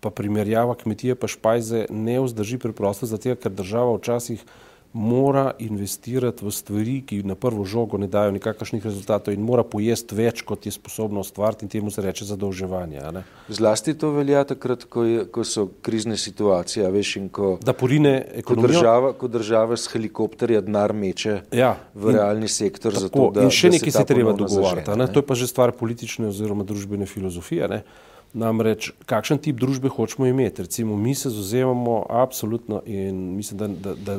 pa 0.00 0.10
primerjava 0.10 0.74
kmetije 0.74 1.14
pa 1.14 1.28
špajze 1.28 1.86
ne 1.90 2.20
vzdrži 2.20 2.58
preprosto, 2.58 3.06
zato 3.06 3.36
ker 3.36 3.52
država 3.52 3.96
včasih 3.98 4.44
mora 4.92 5.52
investirati 5.58 6.44
v 6.44 6.50
stvari, 6.50 6.96
ki 7.06 7.22
na 7.22 7.34
prvo 7.34 7.64
žogo 7.64 7.98
ne 7.98 8.08
dajo 8.10 8.30
nikakršnih 8.34 8.84
rezultatov 8.84 9.34
in 9.34 9.42
mora 9.46 9.62
pojesti 9.62 10.16
več, 10.18 10.42
kot 10.42 10.66
je 10.66 10.72
sposobno 10.74 11.22
ustvariti 11.22 11.64
in 11.64 11.70
temu 11.70 11.90
se 11.94 12.02
reče 12.02 12.26
zadolževanje. 12.26 13.22
Zlasti 13.48 13.94
to 13.94 14.10
velja 14.16 14.42
takrat, 14.44 14.84
ko, 14.90 15.04
je, 15.06 15.24
ko 15.30 15.46
so 15.46 15.68
krizne 15.82 16.18
situacije, 16.18 16.90
veš, 16.90 17.14
in 17.22 17.28
ko, 17.30 17.52
da 17.62 17.72
porine 17.72 18.16
ekonomijo. 18.42 18.66
Ko 18.66 18.74
država, 18.74 19.12
ko 19.14 19.28
država 19.30 19.78
s 19.78 19.92
helikopterja 19.92 20.64
denar 20.66 20.92
meče 20.92 21.40
ja, 21.54 21.76
v 21.94 22.18
realni 22.18 22.50
sektor. 22.50 22.92
Tako, 22.94 23.06
zato, 23.06 23.30
da, 23.38 23.46
in 23.46 23.54
še 23.54 23.70
nekaj 23.76 23.94
se 24.00 24.06
treba 24.10 24.34
dogovarjati. 24.34 24.90
To 24.90 25.22
je 25.22 25.26
pa 25.26 25.38
že 25.38 25.46
stvar 25.46 25.70
politične 25.76 26.32
oziroma 26.34 26.66
družbene 26.66 27.06
filozofije. 27.06 27.68
Ne? 27.70 27.84
Namreč, 28.32 28.92
kakšen 29.10 29.40
tip 29.42 29.58
družbe 29.58 29.90
hočemo 29.90 30.28
imeti? 30.30 30.62
Recimo, 30.62 30.96
mi 30.96 31.14
se 31.14 31.30
zauzemamo 31.30 32.04
absolutno 32.08 32.82
in 32.86 33.16
mislim, 33.36 33.58
da, 33.58 33.68
da, 33.68 33.94
da 33.94 34.18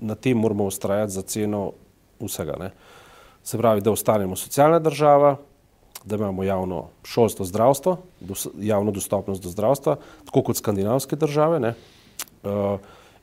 na 0.00 0.14
tem 0.14 0.38
moramo 0.38 0.64
ustrajati 0.64 1.12
za 1.12 1.22
ceno 1.22 1.72
vsega. 2.20 2.56
Ne? 2.60 2.70
Se 3.44 3.58
pravi, 3.58 3.80
da 3.80 3.92
ostanemo 3.92 4.36
socialna 4.36 4.78
država, 4.78 5.36
da 6.04 6.16
imamo 6.16 6.42
javno 6.42 6.86
šolstvo, 7.04 7.44
zdravstvo, 7.44 7.96
dos, 8.20 8.48
javno 8.58 8.90
dostopnost 8.90 9.42
do 9.42 9.48
zdravstva, 9.48 9.96
tako 10.24 10.42
kot 10.42 10.56
skandinavske 10.56 11.16
države. 11.16 11.74
Uh, 12.42 12.80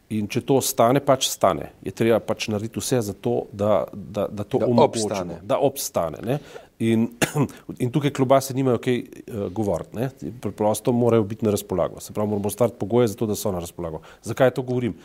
in 0.09 0.27
če 0.27 0.41
to 0.41 0.62
stane, 0.62 1.01
pač 1.05 1.27
stane. 1.29 1.71
Je 1.86 1.91
treba 1.91 2.19
pač 2.24 2.48
narediti 2.50 2.81
vse 2.81 3.01
za 3.01 3.13
to, 3.13 3.43
da, 3.51 3.83
da, 3.93 4.27
da 4.27 4.43
to 4.43 4.62
omogočimo, 4.65 5.41
da 5.41 5.59
obstane. 5.59 6.21
Ne? 6.25 6.39
In, 6.79 7.09
in 7.83 7.91
tukaj 7.91 8.13
klobase 8.15 8.53
nimajo 8.55 8.79
kaj 8.83 9.00
uh, 9.00 9.48
govoriti, 9.51 10.31
preprosto 10.41 10.91
morajo 10.95 11.24
biti 11.24 11.45
na 11.45 11.51
razpolago. 11.51 12.00
Se 12.00 12.13
pravi, 12.13 12.29
moramo 12.29 12.48
ustvariti 12.48 12.79
pogoje 12.79 13.07
za 13.07 13.15
to, 13.19 13.27
da 13.27 13.36
so 13.36 13.51
na 13.51 13.59
razpolago. 13.59 14.01
Zakaj 14.24 14.51
to 14.55 14.63
govorim? 14.63 14.95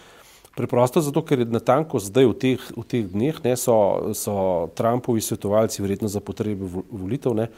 Preprosto 0.54 1.00
zato, 1.02 1.24
ker 1.26 1.42
je 1.42 1.50
natanko 1.50 1.98
zdaj 1.98 2.28
v 2.30 2.34
teh, 2.38 2.66
v 2.76 2.84
teh 2.86 3.06
dneh 3.10 3.40
ne, 3.42 3.56
so, 3.58 3.74
so 4.14 4.34
Trumpovi 4.78 5.20
svetovalci, 5.20 5.82
verjetno 5.82 6.08
za 6.08 6.22
potrebe 6.22 6.68
volitev, 6.90 7.34
ne, 7.34 7.48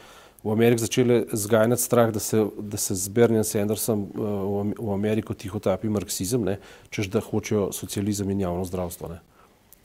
v 0.41 0.53
Ameriki 0.53 0.81
začeli 0.81 1.19
zganjati 1.33 1.81
strah, 1.81 2.09
da 2.13 2.19
se, 2.19 2.41
da 2.57 2.77
se 2.77 2.95
z 2.95 3.13
Bernijem 3.13 3.43
Sandersom 3.45 4.01
uh, 4.01 4.73
v 4.73 4.93
Ameriko 4.93 5.37
tiho 5.37 5.61
tapi 5.61 5.93
marksizem, 5.93 6.41
ne, 6.41 6.57
čež 6.89 7.13
da 7.13 7.21
hočejo 7.21 7.69
socializem 7.69 8.33
in 8.33 8.41
javno 8.47 8.65
zdravstvo. 8.65 9.13
Ne. 9.13 9.21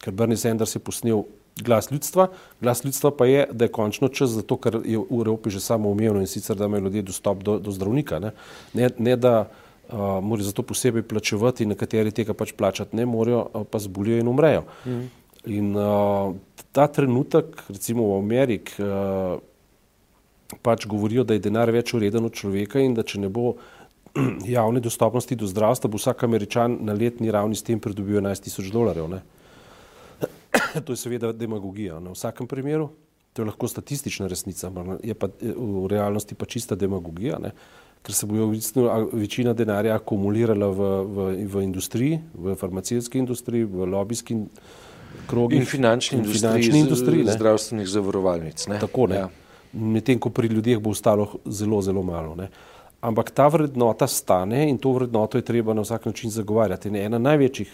Ker 0.00 0.16
Bernie 0.16 0.40
Sanders 0.40 0.72
je 0.76 0.80
posnel 0.80 1.24
glas 1.60 1.90
ljudstva. 1.90 2.28
Glas 2.60 2.84
ljudstva 2.84 3.10
pa 3.16 3.26
je, 3.26 3.46
da 3.52 3.64
je 3.64 3.72
končno 3.72 4.08
čas 4.08 4.30
za 4.30 4.42
to, 4.42 4.56
kar 4.56 4.80
je 4.84 4.98
v 4.98 5.06
Evropi 5.10 5.50
že 5.50 5.60
samo 5.60 5.90
umevno 5.90 6.20
in 6.20 6.26
sicer, 6.26 6.56
da 6.56 6.64
imajo 6.64 6.82
ljudje 6.82 7.02
dostop 7.02 7.42
do, 7.42 7.58
do 7.58 7.70
zdravnika. 7.70 8.18
Ne, 8.18 8.32
ne, 8.74 8.90
ne 8.98 9.16
da 9.16 9.48
uh, 9.88 9.98
morajo 10.22 10.44
za 10.44 10.52
to 10.52 10.62
posebej 10.62 11.02
plačevati, 11.02 11.66
nekateri 11.66 12.10
tega 12.10 12.34
pač 12.34 12.52
plačati 12.52 12.96
ne 12.96 13.06
morejo, 13.06 13.66
pa 13.70 13.78
zbolijo 13.78 14.18
in 14.18 14.28
umrejo. 14.28 14.64
Mm. 14.86 15.08
In 15.44 15.76
uh, 15.76 16.34
ta 16.72 16.86
trenutek, 16.86 17.64
recimo 17.68 18.14
v 18.14 18.18
Ameriki, 18.18 18.82
uh, 18.82 19.38
pač 20.62 20.86
govorijo, 20.86 21.24
da 21.24 21.34
je 21.34 21.44
denar 21.44 21.70
več 21.72 21.94
ureden 21.94 22.28
od 22.28 22.34
človeka 22.36 22.80
in 22.80 22.94
da 22.94 23.02
če 23.02 23.20
ne 23.24 23.28
bo 23.32 23.56
javne 24.56 24.80
dostopnosti 24.80 25.36
do 25.36 25.46
zdravstva, 25.48 25.90
bo 25.90 26.00
vsak 26.00 26.24
američan 26.24 26.78
na 26.84 26.92
letni 26.92 27.30
ravni 27.32 27.56
s 27.56 27.64
tem 27.64 27.80
pridobil 27.80 28.20
11 28.20 28.48
tisoč 28.48 28.68
dolarjev. 28.72 29.08
Ne. 29.08 29.22
to 30.84 30.92
je 30.92 30.96
seveda 30.96 31.32
demagogija. 31.32 32.00
Na 32.00 32.12
vsakem 32.12 32.46
primeru 32.46 32.90
To 33.32 33.42
je 33.42 33.46
lahko 33.46 33.68
statistična 33.68 34.26
resnica, 34.26 34.70
je 35.02 35.14
pa 35.14 35.28
v 35.56 35.86
realnosti 35.88 36.34
pa 36.34 36.44
čista 36.46 36.76
demagogija, 36.76 37.38
ne? 37.38 37.52
ker 38.02 38.14
se 38.14 38.26
bo 38.26 38.48
večina 39.12 39.52
denarja 39.54 39.94
akumulirala 39.94 40.66
v, 40.68 40.88
v, 41.06 41.26
v 41.46 41.62
industriji, 41.62 42.18
v 42.34 42.56
farmacijski 42.58 43.18
industriji, 43.18 43.64
v 43.64 43.86
lobijski 43.86 44.36
krogi. 45.30 45.56
In 45.56 45.68
finančni 45.70 46.18
in 46.18 46.24
industriji, 46.24 46.50
finančni 46.50 46.80
industriji 46.80 47.28
zdravstvenih 47.30 47.88
zavarovalnic. 47.88 48.66
Ne? 48.66 48.80
Tako 48.82 49.06
ne. 49.06 49.20
Ja. 49.22 49.28
Medtem 49.72 50.18
ko 50.18 50.34
pri 50.34 50.50
ljudeh 50.50 50.82
bo 50.82 50.90
ostalo 50.90 51.28
zelo, 51.46 51.78
zelo 51.82 52.02
malo. 52.02 52.34
Ne? 52.36 52.50
Ampak 53.00 53.30
ta 53.30 53.46
vrednota 53.48 54.06
stane 54.06 54.66
in 54.68 54.82
to 54.82 54.92
vrednoto 54.98 55.38
je 55.38 55.46
treba 55.46 55.74
na 55.74 55.86
vsak 55.86 56.10
način 56.10 56.30
zagovarjati. 56.30 56.90
In 56.90 56.96
ena 57.06 57.22
največjih 57.22 57.70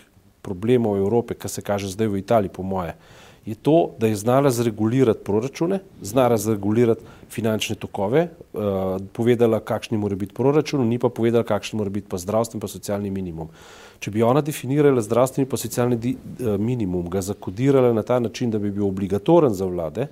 problemov 0.48 0.96
Evrope, 0.96 1.36
kar 1.36 1.52
se 1.52 1.62
kaže 1.62 1.92
zdaj 1.92 2.08
v 2.08 2.24
Italiji, 2.24 2.56
po 2.56 2.64
moje, 2.66 2.96
je 3.48 3.54
to, 3.54 3.94
da 3.98 4.06
je 4.06 4.16
znala 4.16 4.50
zregulirati 4.50 5.24
proračune, 5.24 5.78
znala 6.02 6.36
zregulirati 6.36 7.00
finančne 7.32 7.76
tokove, 7.80 8.26
uh, 8.28 8.60
povedala, 9.12 9.60
kakšni 9.60 9.98
mora 9.98 10.16
biti 10.16 10.34
proračun, 10.36 10.84
ni 10.88 10.98
pa 10.98 11.08
povedala, 11.08 11.46
kakšni 11.48 11.78
mora 11.80 11.90
biti 11.90 12.08
pa 12.08 12.20
zdravstveni 12.20 12.60
pa 12.60 12.68
socialni 12.68 13.10
minimum. 13.10 13.48
Če 14.04 14.12
bi 14.12 14.22
ona 14.22 14.42
definirala 14.44 15.00
zdravstveni 15.04 15.48
pa 15.48 15.56
socialni 15.56 15.96
di, 15.96 16.12
uh, 16.16 16.56
minimum, 16.60 17.08
ga 17.08 17.24
zakodirala 17.24 17.94
na 17.96 18.04
ta 18.04 18.18
način, 18.20 18.52
da 18.52 18.60
bi 18.60 18.70
bil 18.70 18.84
obligatoren 18.88 19.54
za 19.56 19.64
vlade 19.64 20.10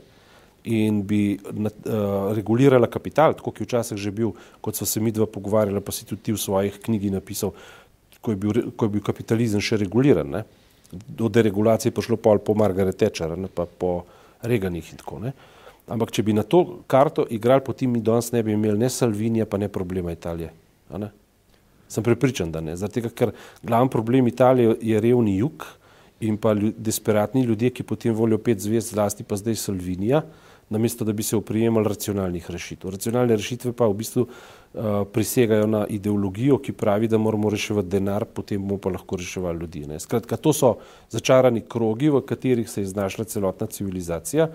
in 0.65 1.03
bi 1.07 1.37
uh, 1.37 2.33
regulirala 2.35 2.89
kapital, 2.91 3.37
tako 3.37 3.53
ki 3.53 3.63
je 3.63 3.69
včasih 3.69 4.01
že 4.01 4.11
bil, 4.11 4.33
kot 4.65 4.81
so 4.81 4.89
se 4.89 5.01
mi 5.01 5.13
dva 5.13 5.29
pogovarjala, 5.29 5.85
pa 5.85 5.93
si 5.93 6.09
tudi 6.09 6.23
ti 6.25 6.33
v 6.33 6.41
svojih 6.41 6.81
knjigi 6.89 7.13
napisal, 7.13 7.53
ko 8.27 8.35
je 8.35 8.43
bil, 8.43 8.63
ko 8.75 8.89
je 8.89 8.97
bil 8.99 9.05
kapitalizem 9.07 9.63
še 9.63 9.79
reguliran. 9.87 10.35
Ne? 10.35 10.43
do 10.93 11.29
deregulacije 11.29 11.93
prišlo 11.93 12.17
pol 12.17 12.39
po 12.39 12.55
Margaret 12.55 12.97
Thatcher, 12.97 13.37
ne 13.39 13.49
pa 13.49 13.67
po 13.67 14.05
Reganih 14.43 14.93
in 14.93 14.99
tako. 15.01 15.19
Ne. 15.19 15.33
Ampak 15.87 16.11
če 16.15 16.23
bi 16.27 16.35
na 16.35 16.43
to 16.43 16.83
karto 16.91 17.27
igrali, 17.31 17.65
potem 17.65 17.91
mi 17.91 18.03
danes 18.03 18.33
ne 18.35 18.43
bi 18.43 18.55
imeli 18.55 18.79
ne 18.79 18.91
Salvinija, 18.91 19.47
pa 19.47 19.59
ne 19.59 19.69
problema 19.69 20.13
Italije. 20.13 20.51
Ne? 20.99 21.11
Sem 21.89 22.05
prepričan, 22.05 22.51
da 22.53 22.61
ne. 22.61 22.77
Zato, 22.77 23.01
ker 23.15 23.33
glavni 23.63 23.91
problem 23.91 24.27
Italije 24.27 24.77
je 24.83 25.01
revni 25.01 25.37
jug 25.39 25.67
in 26.21 26.37
pa 26.41 26.55
desperatni 26.55 27.45
ljudje, 27.47 27.71
ki 27.71 27.87
potem 27.87 28.15
volijo 28.15 28.39
pet 28.43 28.61
zvezd, 28.63 28.95
zlasti 28.95 29.25
pa 29.25 29.39
zdaj 29.39 29.59
Salvinija, 29.63 30.23
namesto 30.71 31.05
da 31.05 31.13
bi 31.13 31.23
se 31.23 31.37
oprijemali 31.37 31.89
racionalnih 31.89 32.51
rešitev. 32.51 32.91
Racionalne 32.91 33.37
rešitve 33.37 33.73
pa 33.73 33.87
v 33.87 33.95
bistvu 33.95 34.23
uh, 34.27 34.85
prisegajo 35.13 35.67
na 35.67 35.85
ideologijo, 35.89 36.59
ki 36.59 36.73
pravi, 36.73 37.09
da 37.09 37.19
moramo 37.19 37.51
reševati 37.51 37.89
denar, 37.89 38.25
potem 38.25 38.63
bomo 38.63 38.81
pa 38.83 38.91
lahko 38.91 39.17
reševali 39.17 39.61
ljudi. 39.61 39.87
Ne. 39.87 40.01
Skratka, 40.01 40.37
to 40.37 40.53
so 40.53 40.77
začarani 41.11 41.63
krogi, 41.69 42.11
v 42.11 42.23
katerih 42.27 42.71
se 42.71 42.83
je 42.83 42.93
znašla 42.95 43.25
celotna 43.25 43.67
civilizacija 43.67 44.51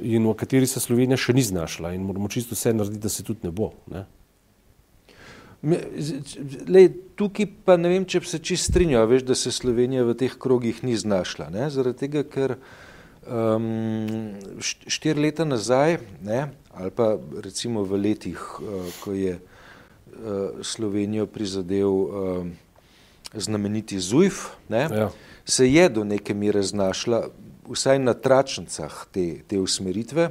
in 0.00 0.26
v 0.26 0.34
kateri 0.34 0.66
se 0.66 0.80
Slovenija 0.80 1.16
še 1.16 1.34
ni 1.34 1.42
znašla 1.42 1.92
in 1.94 2.02
moramo 2.02 2.28
čisto 2.28 2.54
vse 2.54 2.72
narediti, 2.74 3.02
da 3.02 3.08
se 3.08 3.22
tudi 3.22 3.46
ne 3.46 3.50
bo. 3.54 3.70
Ne. 3.90 4.04
Lej, 6.68 6.90
tukaj 7.16 7.46
pa 7.64 7.76
ne 7.80 7.88
vem, 7.88 8.04
če 8.04 8.20
se 8.28 8.40
čist 8.42 8.68
strinjajo, 8.68 9.20
da 9.24 9.36
se 9.38 9.52
Slovenija 9.54 10.04
v 10.04 10.16
teh 10.18 10.34
krogih 10.38 10.82
ni 10.84 10.96
znašla. 10.98 11.48
Ne? 11.54 11.70
Zaradi 11.72 12.04
tega, 12.04 12.24
ker 12.26 12.58
um, 13.26 14.34
štiri 14.60 15.20
leta 15.20 15.44
nazaj, 15.44 15.98
ne, 16.22 16.48
ali 16.74 16.90
pa 16.90 17.14
recimo 17.42 17.84
v 17.84 18.00
letih, 18.00 18.38
uh, 18.60 18.88
ko 19.04 19.12
je 19.12 19.38
uh, 19.38 20.62
Slovenijo 20.62 21.26
prizadel 21.26 21.88
uh, 21.88 22.46
znameniti 23.34 23.98
Zujf, 23.98 24.54
ne, 24.68 24.88
ja. 24.90 25.10
se 25.44 25.72
je 25.72 25.88
do 25.88 26.04
neke 26.04 26.34
mere 26.34 26.62
znašla 26.62 27.28
vsaj 27.68 27.98
na 27.98 28.14
tračnicah 28.14 29.06
te, 29.12 29.40
te 29.48 29.58
usmeritve, 29.58 30.30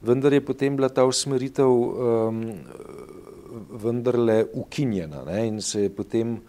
vendar 0.00 0.32
je 0.32 0.44
potem 0.44 0.76
bila 0.76 0.88
ta 0.88 1.04
usmeritev 1.04 1.68
um, 1.68 2.42
vendarle 3.82 4.44
ukinjena 4.52 5.24
ne, 5.24 5.46
in 5.48 5.60
se 5.60 5.82
je 5.82 5.90
potem 5.90 6.40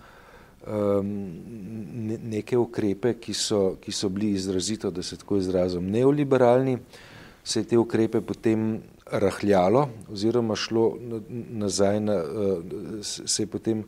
um, 0.67 1.09
neke 2.23 2.57
ukrepe, 2.57 3.15
ki 3.19 3.33
so, 3.33 3.75
ki 3.81 3.91
so 3.91 4.09
bili 4.09 4.33
izrazito, 4.37 4.91
da 4.91 5.03
se 5.03 5.17
tako 5.17 5.37
izrazim, 5.37 5.89
neoliberalni, 5.91 6.77
se 7.43 7.59
je 7.59 7.67
te 7.73 7.77
ukrepe 7.77 8.21
potem 8.21 8.81
rahljalo 9.11 9.89
oziroma 10.11 10.55
šlo 10.55 10.97
nazaj, 11.49 11.99
na, 11.99 12.21
se 13.03 13.43
je 13.43 13.47
potem 13.47 13.83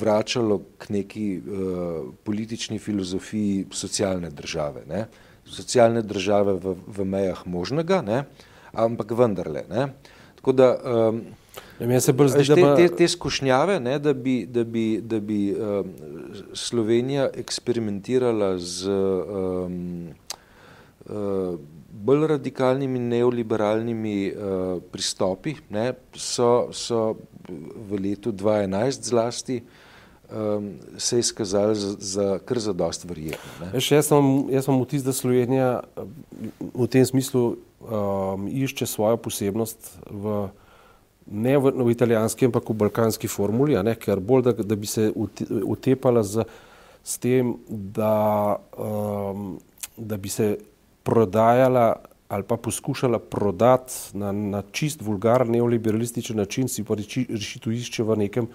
vračalo 0.00 0.62
k 0.78 0.88
neki 0.88 1.26
uh, 1.38 2.08
politični 2.24 2.78
filozofiji 2.78 3.66
socialne 3.70 4.30
države. 4.30 4.82
Ne? 4.88 5.06
Socialne 5.44 6.02
države 6.02 6.56
v, 6.58 6.74
v 6.86 7.04
mejah 7.04 7.46
možnega, 7.46 8.02
ne? 8.02 8.24
ampak 8.72 9.12
vendarle. 9.12 9.64
Ne? 9.70 9.88
Tako 10.36 10.52
da 10.52 10.70
um, 10.76 11.20
Bolj 11.78 12.32
zdi, 12.32 12.44
te, 12.54 12.66
te, 12.76 12.88
te 12.96 13.08
skušnjave, 13.08 13.78
ne, 13.80 13.98
da 13.98 14.12
bi, 14.16 14.46
da 14.48 14.64
bi, 14.64 14.86
da 15.04 15.20
bi 15.20 15.40
um, 15.52 15.94
Slovenija 16.56 17.28
eksperimentirala 17.36 18.54
z 18.58 18.88
um, 18.88 20.08
uh, 21.08 21.58
bolj 21.90 22.26
radikalnimi 22.26 22.98
neoliberalnimi 22.98 24.16
uh, 24.32 24.82
pristopi, 24.92 25.56
ne, 25.70 25.92
so, 26.14 26.68
so 26.72 27.16
v 27.48 28.00
letu 28.00 28.32
2011 28.32 29.02
zlasti 29.02 29.60
um, 30.32 30.74
se 30.98 31.18
izkazali 31.18 31.74
za, 31.74 31.94
za 31.98 32.38
kar 32.38 32.58
za 32.58 32.72
dost 32.72 33.04
verjetno. 33.04 33.70
Jaz, 33.72 33.90
jaz 33.92 34.64
sem 34.64 34.82
vtis, 34.82 35.04
da 35.04 35.12
Slovenija 35.12 35.80
v 36.74 36.86
tem 36.90 37.04
smislu 37.06 37.56
um, 37.80 38.48
išče 38.48 38.86
svojo 38.86 39.16
posebnost 39.16 39.98
v 40.10 40.46
ne 41.26 41.58
v, 41.58 41.72
v 41.74 41.90
italijanski, 41.90 42.46
ampak 42.46 42.70
v 42.70 42.78
balkanski 42.86 43.28
formuli, 43.28 43.76
ne, 43.82 43.96
ker 43.98 44.20
bolj, 44.20 44.48
da, 44.48 44.52
da 44.62 44.76
bi 44.78 44.86
se 44.86 45.10
utepala 45.66 46.22
z, 46.22 46.46
z 47.04 47.18
tem, 47.22 47.54
da, 47.68 48.58
um, 48.78 49.56
da 49.96 50.16
bi 50.16 50.28
se 50.28 50.56
prodajala 51.06 51.94
ali 52.28 52.42
pa 52.42 52.56
poskušala 52.56 53.18
prodati 53.18 53.92
na, 54.18 54.32
na 54.32 54.62
čist 54.72 55.02
vulgaren 55.02 55.50
neoliberalističen 55.50 56.36
način, 56.36 56.68
si 56.68 56.82
pa 56.84 56.96
rešitev 56.98 57.72
išče 57.72 58.02
v 58.02 58.16
nekem 58.18 58.48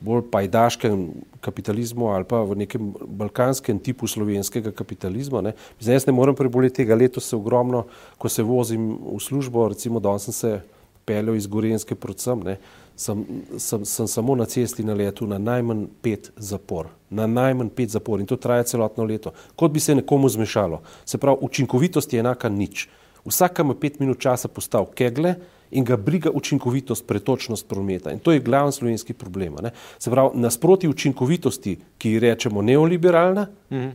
bolj 0.00 0.22
pajdaškem 0.32 1.02
kapitalizmu 1.44 2.08
ali 2.08 2.24
pa 2.24 2.40
v 2.40 2.56
nekem 2.64 2.94
balkanskem 3.04 3.78
tipu 3.78 4.08
slovenskega 4.08 4.72
kapitalizma. 4.72 5.42
Ne. 5.44 5.52
Zdaj, 5.80 5.94
jaz 5.94 6.06
ne 6.08 6.16
morem 6.16 6.34
preboleti 6.36 6.80
tega, 6.80 6.96
letos 6.96 7.28
se 7.28 7.36
ogromno, 7.36 7.84
ko 8.18 8.28
se 8.28 8.42
vozim 8.42 8.94
v 8.96 9.20
službo, 9.20 9.68
recimo 9.68 10.00
danes 10.00 10.24
sem 10.30 10.32
se 10.32 10.60
peljal 11.04 11.36
iz 11.36 11.46
Gorenske 11.46 11.94
predvsem, 11.94 12.42
ne, 12.44 12.56
sem, 12.96 13.24
sem, 13.58 13.84
sem 13.84 14.08
samo 14.08 14.34
na 14.36 14.44
cesti 14.44 14.84
na 14.84 14.94
letu 14.94 15.26
na 15.26 15.38
najmanj 15.38 15.86
pet 16.02 16.30
zapor. 16.36 16.90
Na 17.10 17.26
najmanj 17.26 17.70
pet 17.76 17.94
zapor 17.94 18.20
in 18.20 18.28
to 18.28 18.36
traja 18.36 18.66
celotno 18.68 19.04
leto. 19.04 19.32
Kot 19.56 19.72
bi 19.72 19.80
se 19.80 19.94
nekomu 19.94 20.28
zmešalo. 20.28 20.82
Se 21.04 21.18
pravi, 21.18 21.38
učinkovitost 21.48 22.12
je 22.12 22.20
enaka 22.20 22.48
nič. 22.48 22.88
Vsaka 23.24 23.62
ima 23.62 23.74
pet 23.74 23.98
minut 24.00 24.20
časa 24.20 24.48
postal 24.48 24.86
kegle 24.96 25.34
in 25.70 25.84
ga 25.84 25.96
briga 25.96 26.30
učinkovitost, 26.34 27.06
pretočnost 27.06 27.68
prometa. 27.68 28.12
In 28.12 28.18
to 28.18 28.32
je 28.32 28.40
glavni 28.40 28.72
slovenski 28.72 29.14
problem. 29.14 29.56
Ne. 29.62 29.72
Se 29.98 30.10
pravi, 30.10 30.38
nasproti 30.40 30.88
učinkovitosti, 30.88 31.76
ki 31.98 32.14
ji 32.16 32.22
rečemo 32.26 32.62
neoliberalna, 32.62 33.46
-hmm 33.70 33.90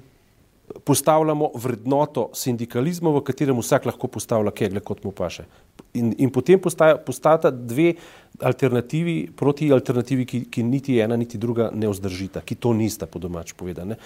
postavljamo 0.83 1.51
vrednoto 1.55 2.29
sindikalizma, 2.33 3.09
v 3.09 3.21
katerem 3.23 3.59
vsak 3.59 3.85
lahko 3.85 4.07
postavlja 4.07 4.51
kegle, 4.51 4.79
kot 4.79 5.03
mu 5.03 5.11
paše. 5.11 5.45
In, 5.95 6.13
in 6.17 6.31
potem 6.31 6.59
postajata 6.59 7.49
dve 7.51 7.93
alternativi 8.43 9.31
proti 9.35 9.71
alternativi, 9.71 10.25
ki, 10.25 10.39
ki 10.51 10.63
niti 10.63 10.97
ena, 10.99 11.15
niti 11.15 11.37
druga 11.37 11.69
ne 11.73 11.87
vzdržita, 11.87 12.43
ki 12.43 12.57
to 12.59 12.73
nista 12.75 13.07
po 13.07 13.19
domač 13.19 13.53
povedane. 13.55 13.97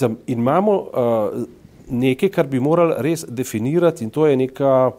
In 0.00 0.16
imamo 0.26 0.74
uh, 0.76 1.38
nekaj, 1.90 2.30
kar 2.30 2.48
bi 2.50 2.60
morali 2.60 2.98
res 3.02 3.24
definirati 3.28 4.04
in 4.04 4.10
to 4.10 4.26
je 4.26 4.36
neka, 4.36 4.92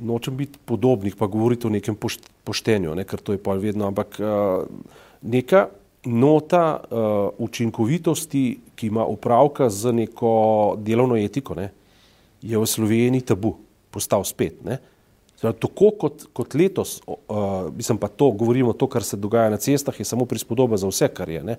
nočem 0.00 0.36
biti 0.36 0.58
podobnih, 0.64 1.16
pa 1.16 1.28
govoriti 1.30 1.68
o 1.68 1.74
nekem 1.74 1.98
poštenju, 2.44 2.94
ne, 2.96 3.04
ker 3.04 3.20
to 3.20 3.36
je 3.36 3.42
pa 3.42 3.58
vedno, 3.60 3.90
ampak 3.90 4.16
uh, 4.18 4.64
neka 5.22 5.68
nota 6.08 6.80
uh, 6.80 7.28
učinkovitosti, 7.38 8.44
ki 8.74 8.88
ima 8.88 9.04
upravka 9.04 9.68
z 9.68 9.92
neko 9.92 10.32
delovno 10.80 11.18
etiko, 11.20 11.54
ne, 11.54 11.68
je 12.40 12.56
v 12.56 12.66
Sloveniji 12.66 13.28
tabu, 13.34 13.58
postal 13.90 14.24
spet. 14.24 14.62
Ne. 14.64 14.78
Tako 15.40 15.90
kot, 15.96 16.26
kot 16.36 16.54
letos, 16.54 16.98
uh, 17.06 17.70
mislim 17.76 17.98
pa 17.98 18.08
to, 18.08 18.30
govorimo 18.30 18.72
to, 18.72 18.86
kar 18.86 19.04
se 19.04 19.16
dogaja 19.16 19.50
na 19.50 19.56
cestah, 19.56 19.96
je 19.96 20.04
samo 20.04 20.26
prispodoba 20.28 20.76
za 20.76 20.88
vse, 20.88 21.08
kar 21.08 21.28
je. 21.28 21.42
Ne. 21.44 21.56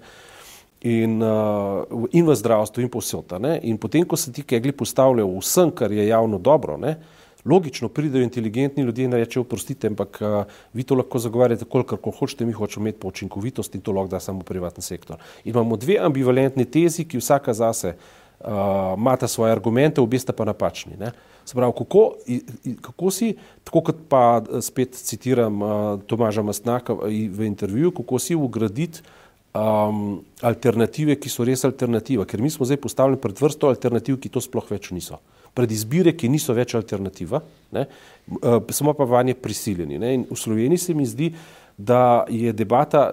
In, 0.82 1.18
uh, 1.22 2.06
in 2.12 2.26
v 2.26 2.36
zdravstvu, 2.36 2.84
in 2.86 2.90
posod. 2.94 3.34
In 3.62 3.78
potem, 3.82 4.06
ko 4.06 4.18
se 4.18 4.34
ti 4.34 4.46
kegli 4.46 4.72
postavljajo 4.72 5.40
vsem, 5.40 5.74
kar 5.74 5.92
je 5.92 6.08
javno 6.08 6.38
dobro, 6.38 6.78
ne, 6.78 6.96
uh, 6.98 7.22
Logično 7.46 7.90
pridejo 7.90 8.24
inteligentni 8.24 8.84
ljudje 8.84 9.06
in 9.06 9.14
rečejo, 9.14 9.42
oprostite, 9.42 9.88
ampak 9.88 10.20
uh, 10.22 10.44
vi 10.74 10.84
to 10.84 10.96
lahko 10.96 11.20
zagovarjate, 11.20 11.66
kolikor 11.66 11.98
hočete, 12.20 12.46
mi 12.46 12.54
hočemo 12.54 12.84
imeti 12.84 13.00
po 13.00 13.08
učinkovitosti 13.08 13.78
in 13.78 13.82
to 13.82 13.92
lahko 13.92 14.12
da 14.12 14.20
samo 14.20 14.40
privatni 14.40 14.84
sektor. 14.84 15.18
In 15.44 15.50
imamo 15.56 15.78
dve 15.78 15.98
ambivalentni 16.00 16.66
tezi, 16.66 17.06
ki 17.06 17.18
vsaka 17.18 17.54
zase 17.54 17.96
imata 18.98 19.26
uh, 19.26 19.32
svoje 19.32 19.52
argumente, 19.52 20.02
obi 20.02 20.20
sta 20.20 20.34
pa 20.34 20.46
napačni. 20.46 20.98
Ne? 21.00 21.12
Se 21.46 21.56
pravi, 21.56 21.74
kako, 21.78 22.04
kako 22.82 23.12
si, 23.12 23.34
tako 23.64 23.82
kot 23.82 24.04
pa 24.10 24.42
spet 24.62 24.96
citiram 24.96 25.62
uh, 25.62 25.72
Tomaža 26.08 26.42
Mastnaka 26.42 26.94
v 27.04 27.46
intervjuju, 27.46 27.92
kako 27.92 28.20
si 28.20 28.36
ugraditi 28.36 29.02
um, 29.54 30.22
alternative, 30.42 31.18
ki 31.20 31.30
so 31.30 31.46
res 31.48 31.66
alternativa, 31.68 32.26
ker 32.26 32.42
mi 32.42 32.50
smo 32.50 32.66
zdaj 32.66 32.82
postavljeni 32.82 33.22
pred 33.22 33.42
vrsto 33.42 33.72
alternativ, 33.72 34.20
ki 34.22 34.32
to 34.32 34.44
sploh 34.44 34.68
več 34.72 34.92
niso. 34.96 35.20
Pred 35.58 35.72
izbire, 35.76 36.14
ki 36.16 36.30
niso 36.32 36.56
več 36.56 36.76
alternativa, 36.80 37.42
ne, 37.76 37.88
uh, 38.40 38.62
smo 38.72 38.96
pa 38.96 39.08
vanje 39.10 39.36
prisiljeni. 39.36 40.00
Ne, 40.00 40.14
in 40.20 40.28
v 40.30 40.40
Sloveniji 40.40 40.86
se 40.86 40.96
mi 40.96 41.08
zdi, 41.10 41.34
da 41.86 42.26
je 42.30 42.54
debata 42.54 43.12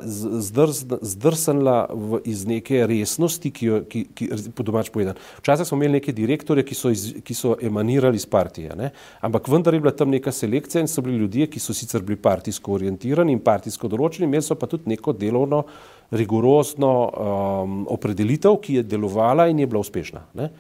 zdrsanla 1.03 1.87
v, 1.91 2.21
iz 2.25 2.45
neke 2.47 2.83
resnosti, 2.87 3.51
ki 3.55 3.67
jo, 3.67 3.79
ki, 3.89 4.03
ki, 4.15 4.29
po 4.55 4.67
domač 4.67 4.91
povedan. 4.93 5.17
Včasih 5.41 5.69
smo 5.69 5.79
imeli 5.79 5.99
neke 5.99 6.13
direktorje, 6.13 6.65
ki 6.69 6.77
so, 6.77 6.93
iz, 6.93 7.07
ki 7.25 7.37
so 7.37 7.55
emanirali 7.63 8.21
iz 8.21 8.27
partije, 8.29 8.77
ne? 8.77 8.91
ampak 9.25 9.49
vendar 9.49 9.75
je 9.75 9.81
bila 9.81 9.95
tam 9.97 10.13
neka 10.13 10.33
selekcija 10.35 10.83
in 10.85 10.91
so 10.91 11.05
bili 11.05 11.23
ljudje, 11.23 11.49
ki 11.49 11.63
so 11.63 11.75
sicer 11.77 12.05
bili 12.05 12.21
partijsko 12.21 12.77
orientirani 12.77 13.33
in 13.33 13.41
partijsko 13.45 13.89
določeni, 13.89 14.29
imeli 14.29 14.45
so 14.45 14.59
pa 14.59 14.69
tudi 14.69 14.93
neko 14.93 15.17
delovno, 15.17 15.65
rigorozno 16.11 16.93
um, 17.09 17.81
opredelitev, 17.93 18.61
ki 18.65 18.81
je 18.81 18.87
delovala 18.91 19.49
in 19.49 19.65
je 19.65 19.71
bila 19.71 19.81
uspešna. 19.85 20.25
Ne? 20.37 20.53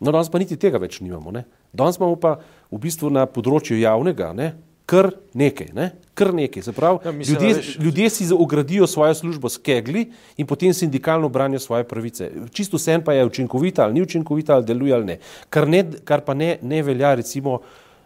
No, 0.00 0.10
danes 0.10 0.30
pa 0.30 0.42
niti 0.42 0.58
tega 0.60 0.78
več 0.82 1.00
nimamo. 1.02 1.32
Ne? 1.34 1.46
Danes 1.74 1.98
imamo 2.00 2.18
pa 2.20 2.36
v 2.70 2.82
bistvu 2.82 3.10
na 3.14 3.28
področju 3.30 3.78
javnega, 3.78 4.32
ne? 4.34 4.54
Kar 4.86 5.10
nekaj, 5.34 5.68
ne? 5.74 5.90
kar 6.14 6.34
nekaj. 6.34 6.62
Pravi, 6.76 6.98
ja, 7.04 7.12
mislim, 7.12 7.34
ljudje, 7.34 7.54
veš... 7.54 7.78
ljudje 7.78 8.10
si 8.10 8.24
ogradijo 8.38 8.86
svojo 8.86 9.14
službo 9.14 9.48
s 9.48 9.58
kegli 9.58 10.12
in 10.36 10.46
potem 10.46 10.74
sindikalno 10.74 11.28
branijo 11.28 11.58
svoje 11.58 11.84
pravice. 11.84 12.30
Čisto 12.52 12.76
vse 12.76 13.00
pa 13.04 13.12
je 13.12 13.26
učinkovita 13.26 13.84
ali 13.84 13.94
ni 13.94 14.02
učinkovita 14.02 14.54
ali 14.54 14.64
deluje 14.64 14.94
ali 14.94 15.04
ne. 15.04 15.18
Kar, 15.50 15.68
ne, 15.68 15.84
kar 16.04 16.20
pa 16.20 16.34
ne, 16.34 16.58
ne 16.62 16.82
velja, 16.82 17.14
recimo, 17.14 17.60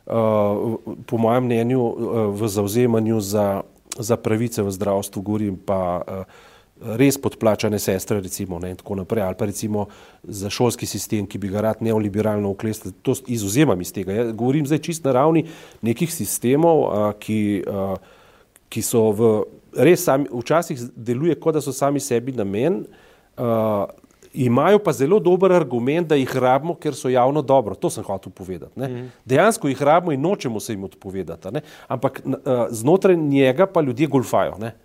uh, 0.07 0.15
po 1.07 1.19
mojem 1.19 1.45
mnenju, 1.45 1.83
uh, 1.83 2.41
v 2.41 2.49
zauzemanju 2.49 3.21
za, 3.21 3.63
za 3.99 4.17
pravice 4.17 4.63
v 4.63 4.71
zdravstvu, 4.71 5.23
govorim 5.23 5.57
pa. 5.57 6.03
Uh, 6.07 6.57
res 6.81 7.19
podplačane 7.19 7.79
sestre, 7.83 8.21
recimo, 8.23 8.59
ne, 8.63 8.73
in 8.73 8.79
tako 8.79 8.99
naprej, 9.01 9.25
ali 9.27 9.39
pa 9.39 9.49
recimo 9.51 9.87
za 10.23 10.51
šolski 10.51 10.87
sistem, 10.87 11.27
ki 11.27 11.39
bi 11.43 11.51
ga 11.51 11.65
rad 11.67 11.83
neoliberalno 11.83 12.53
uklestil, 12.55 12.95
to 13.03 13.17
izuzemam 13.27 13.81
iz 13.83 13.93
tega. 13.95 14.15
Ja, 14.15 14.27
govorim 14.31 14.67
zdaj 14.67 14.83
čist 14.87 15.07
na 15.07 15.17
ravni 15.19 15.47
nekih 15.83 16.13
sistemov, 16.15 16.87
a, 16.89 17.13
ki, 17.19 17.41
a, 17.67 17.89
ki 18.71 18.85
so 18.85 19.09
v 19.11 19.33
res 19.89 20.07
sami, 20.07 20.31
včasih 20.31 20.89
deluje, 20.95 21.39
kot 21.41 21.59
da 21.59 21.65
so 21.65 21.75
sami 21.75 22.03
sebi 22.03 22.37
namen, 22.37 22.85
a, 23.37 23.87
imajo 24.39 24.79
pa 24.85 24.93
zelo 24.95 25.19
dober 25.19 25.53
argument, 25.57 26.07
da 26.13 26.19
jih 26.19 26.31
rabimo, 26.37 26.77
ker 26.79 26.95
so 26.95 27.11
javno 27.11 27.43
dobro. 27.43 27.75
To 27.75 27.91
sem 27.91 28.05
hotel 28.07 28.31
povedati. 28.31 28.79
Ne. 28.79 28.89
Mhm. 28.89 29.07
Dejansko 29.27 29.73
jih 29.73 29.83
rabimo 29.83 30.15
in 30.15 30.23
nočemo 30.23 30.61
se 30.61 30.77
jim 30.77 30.85
odpovedati, 30.85 31.55
ne. 31.59 31.67
ampak 31.89 32.23
a, 32.23 32.67
znotraj 32.71 33.17
njega 33.17 33.67
pa 33.67 33.83
ljudje 33.83 34.07
golfajo. 34.07 34.61
Ne. 34.63 34.77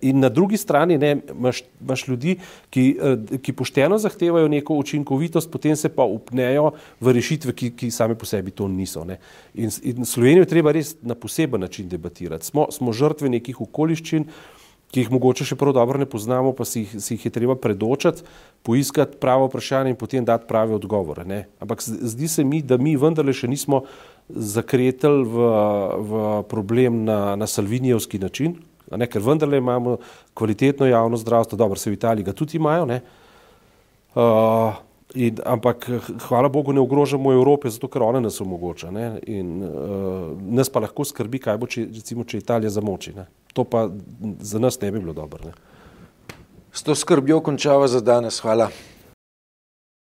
In 0.00 0.20
na 0.20 0.28
drugi 0.28 0.56
strani 0.56 0.98
ne, 0.98 1.16
imaš, 1.30 1.62
imaš 1.80 2.06
ljudi, 2.08 2.36
ki, 2.70 2.84
eh, 3.00 3.38
ki 3.42 3.52
pošteno 3.52 3.98
zahtevajo 3.98 4.48
neko 4.48 4.74
učinkovitost, 4.74 5.50
potem 5.50 5.76
se 5.76 5.88
pa 5.88 6.04
upnejo 6.04 6.72
v 7.00 7.12
rešitve, 7.12 7.52
ki, 7.52 7.70
ki 7.76 7.90
same 7.90 8.18
po 8.18 8.26
sebi 8.26 8.50
to 8.50 8.68
niso. 8.68 9.06
In, 9.54 9.70
in 9.82 10.04
Slovenijo 10.04 10.42
je 10.46 10.52
treba 10.54 10.72
res 10.72 10.96
na 11.02 11.14
poseben 11.14 11.60
način 11.60 11.88
debatirati. 11.88 12.46
Smo, 12.46 12.66
smo 12.70 12.92
žrtve 12.92 13.28
nekih 13.28 13.60
okoliščin, 13.60 14.26
ki 14.88 15.04
jih 15.04 15.10
mogoče 15.12 15.44
še 15.44 15.56
prav 15.60 15.74
dobro 15.76 16.00
ne 16.00 16.08
poznamo, 16.08 16.54
pa 16.56 16.64
si, 16.64 16.86
si 16.88 17.16
jih 17.16 17.26
je 17.28 17.32
treba 17.32 17.56
predočati, 17.60 18.24
poiskati 18.64 19.18
pravo 19.20 19.48
vprašanje 19.48 19.92
in 19.92 19.98
potem 20.00 20.24
dati 20.24 20.48
prave 20.48 20.74
odgovore. 20.76 21.26
Ne? 21.28 21.42
Ampak 21.60 21.84
zdi 21.84 22.28
se 22.28 22.44
mi, 22.44 22.62
da 22.64 22.80
mi 22.80 22.96
vendarle 22.96 23.34
še 23.36 23.50
nismo 23.50 23.84
zakretili 24.28 25.26
v, 25.28 25.52
v 26.08 26.24
problem 26.48 27.04
na, 27.04 27.36
na 27.36 27.48
salvinijevski 27.48 28.20
način, 28.22 28.56
ne, 28.96 29.06
ker 29.06 29.22
vendarle 29.22 29.58
imamo 29.58 29.96
kvalitetno 30.34 30.86
javno 30.86 31.16
zdravstvo, 31.16 31.58
dobro 31.58 31.78
se 31.78 31.90
v 31.90 31.98
Italiji 31.98 32.24
ga 32.24 32.32
tudi 32.32 32.56
imajo, 32.56 32.86
uh, 32.88 34.76
in, 35.14 35.38
ampak 35.44 35.90
hvala 36.28 36.48
Bogu 36.48 36.72
ne 36.72 36.80
ogrožamo 36.80 37.32
Evrope, 37.32 37.70
zato 37.70 37.88
ker 37.88 38.02
ona 38.02 38.20
nas 38.20 38.40
omogoča 38.40 38.90
ne, 38.90 39.20
in 39.26 39.62
uh, 39.62 40.36
nas 40.40 40.70
pa 40.70 40.80
lahko 40.84 41.04
skrbi, 41.04 41.38
kaj 41.38 41.58
bo, 41.58 41.66
če, 41.66 41.88
recimo, 42.00 42.24
če 42.24 42.38
Italija 42.38 42.70
zamoči. 42.70 43.14
Ne. 43.16 43.26
To 43.52 43.64
pa 43.64 43.88
za 44.40 44.58
nas 44.58 44.80
ne 44.80 44.92
bi 44.92 45.00
bilo 45.00 45.12
dobro. 45.12 45.44
Ne. 45.44 45.52
S 46.72 46.82
to 46.82 46.94
skrbjo 46.94 47.40
končava 47.40 47.88
za 47.88 48.00
danes. 48.00 48.40
Hvala. 48.40 48.68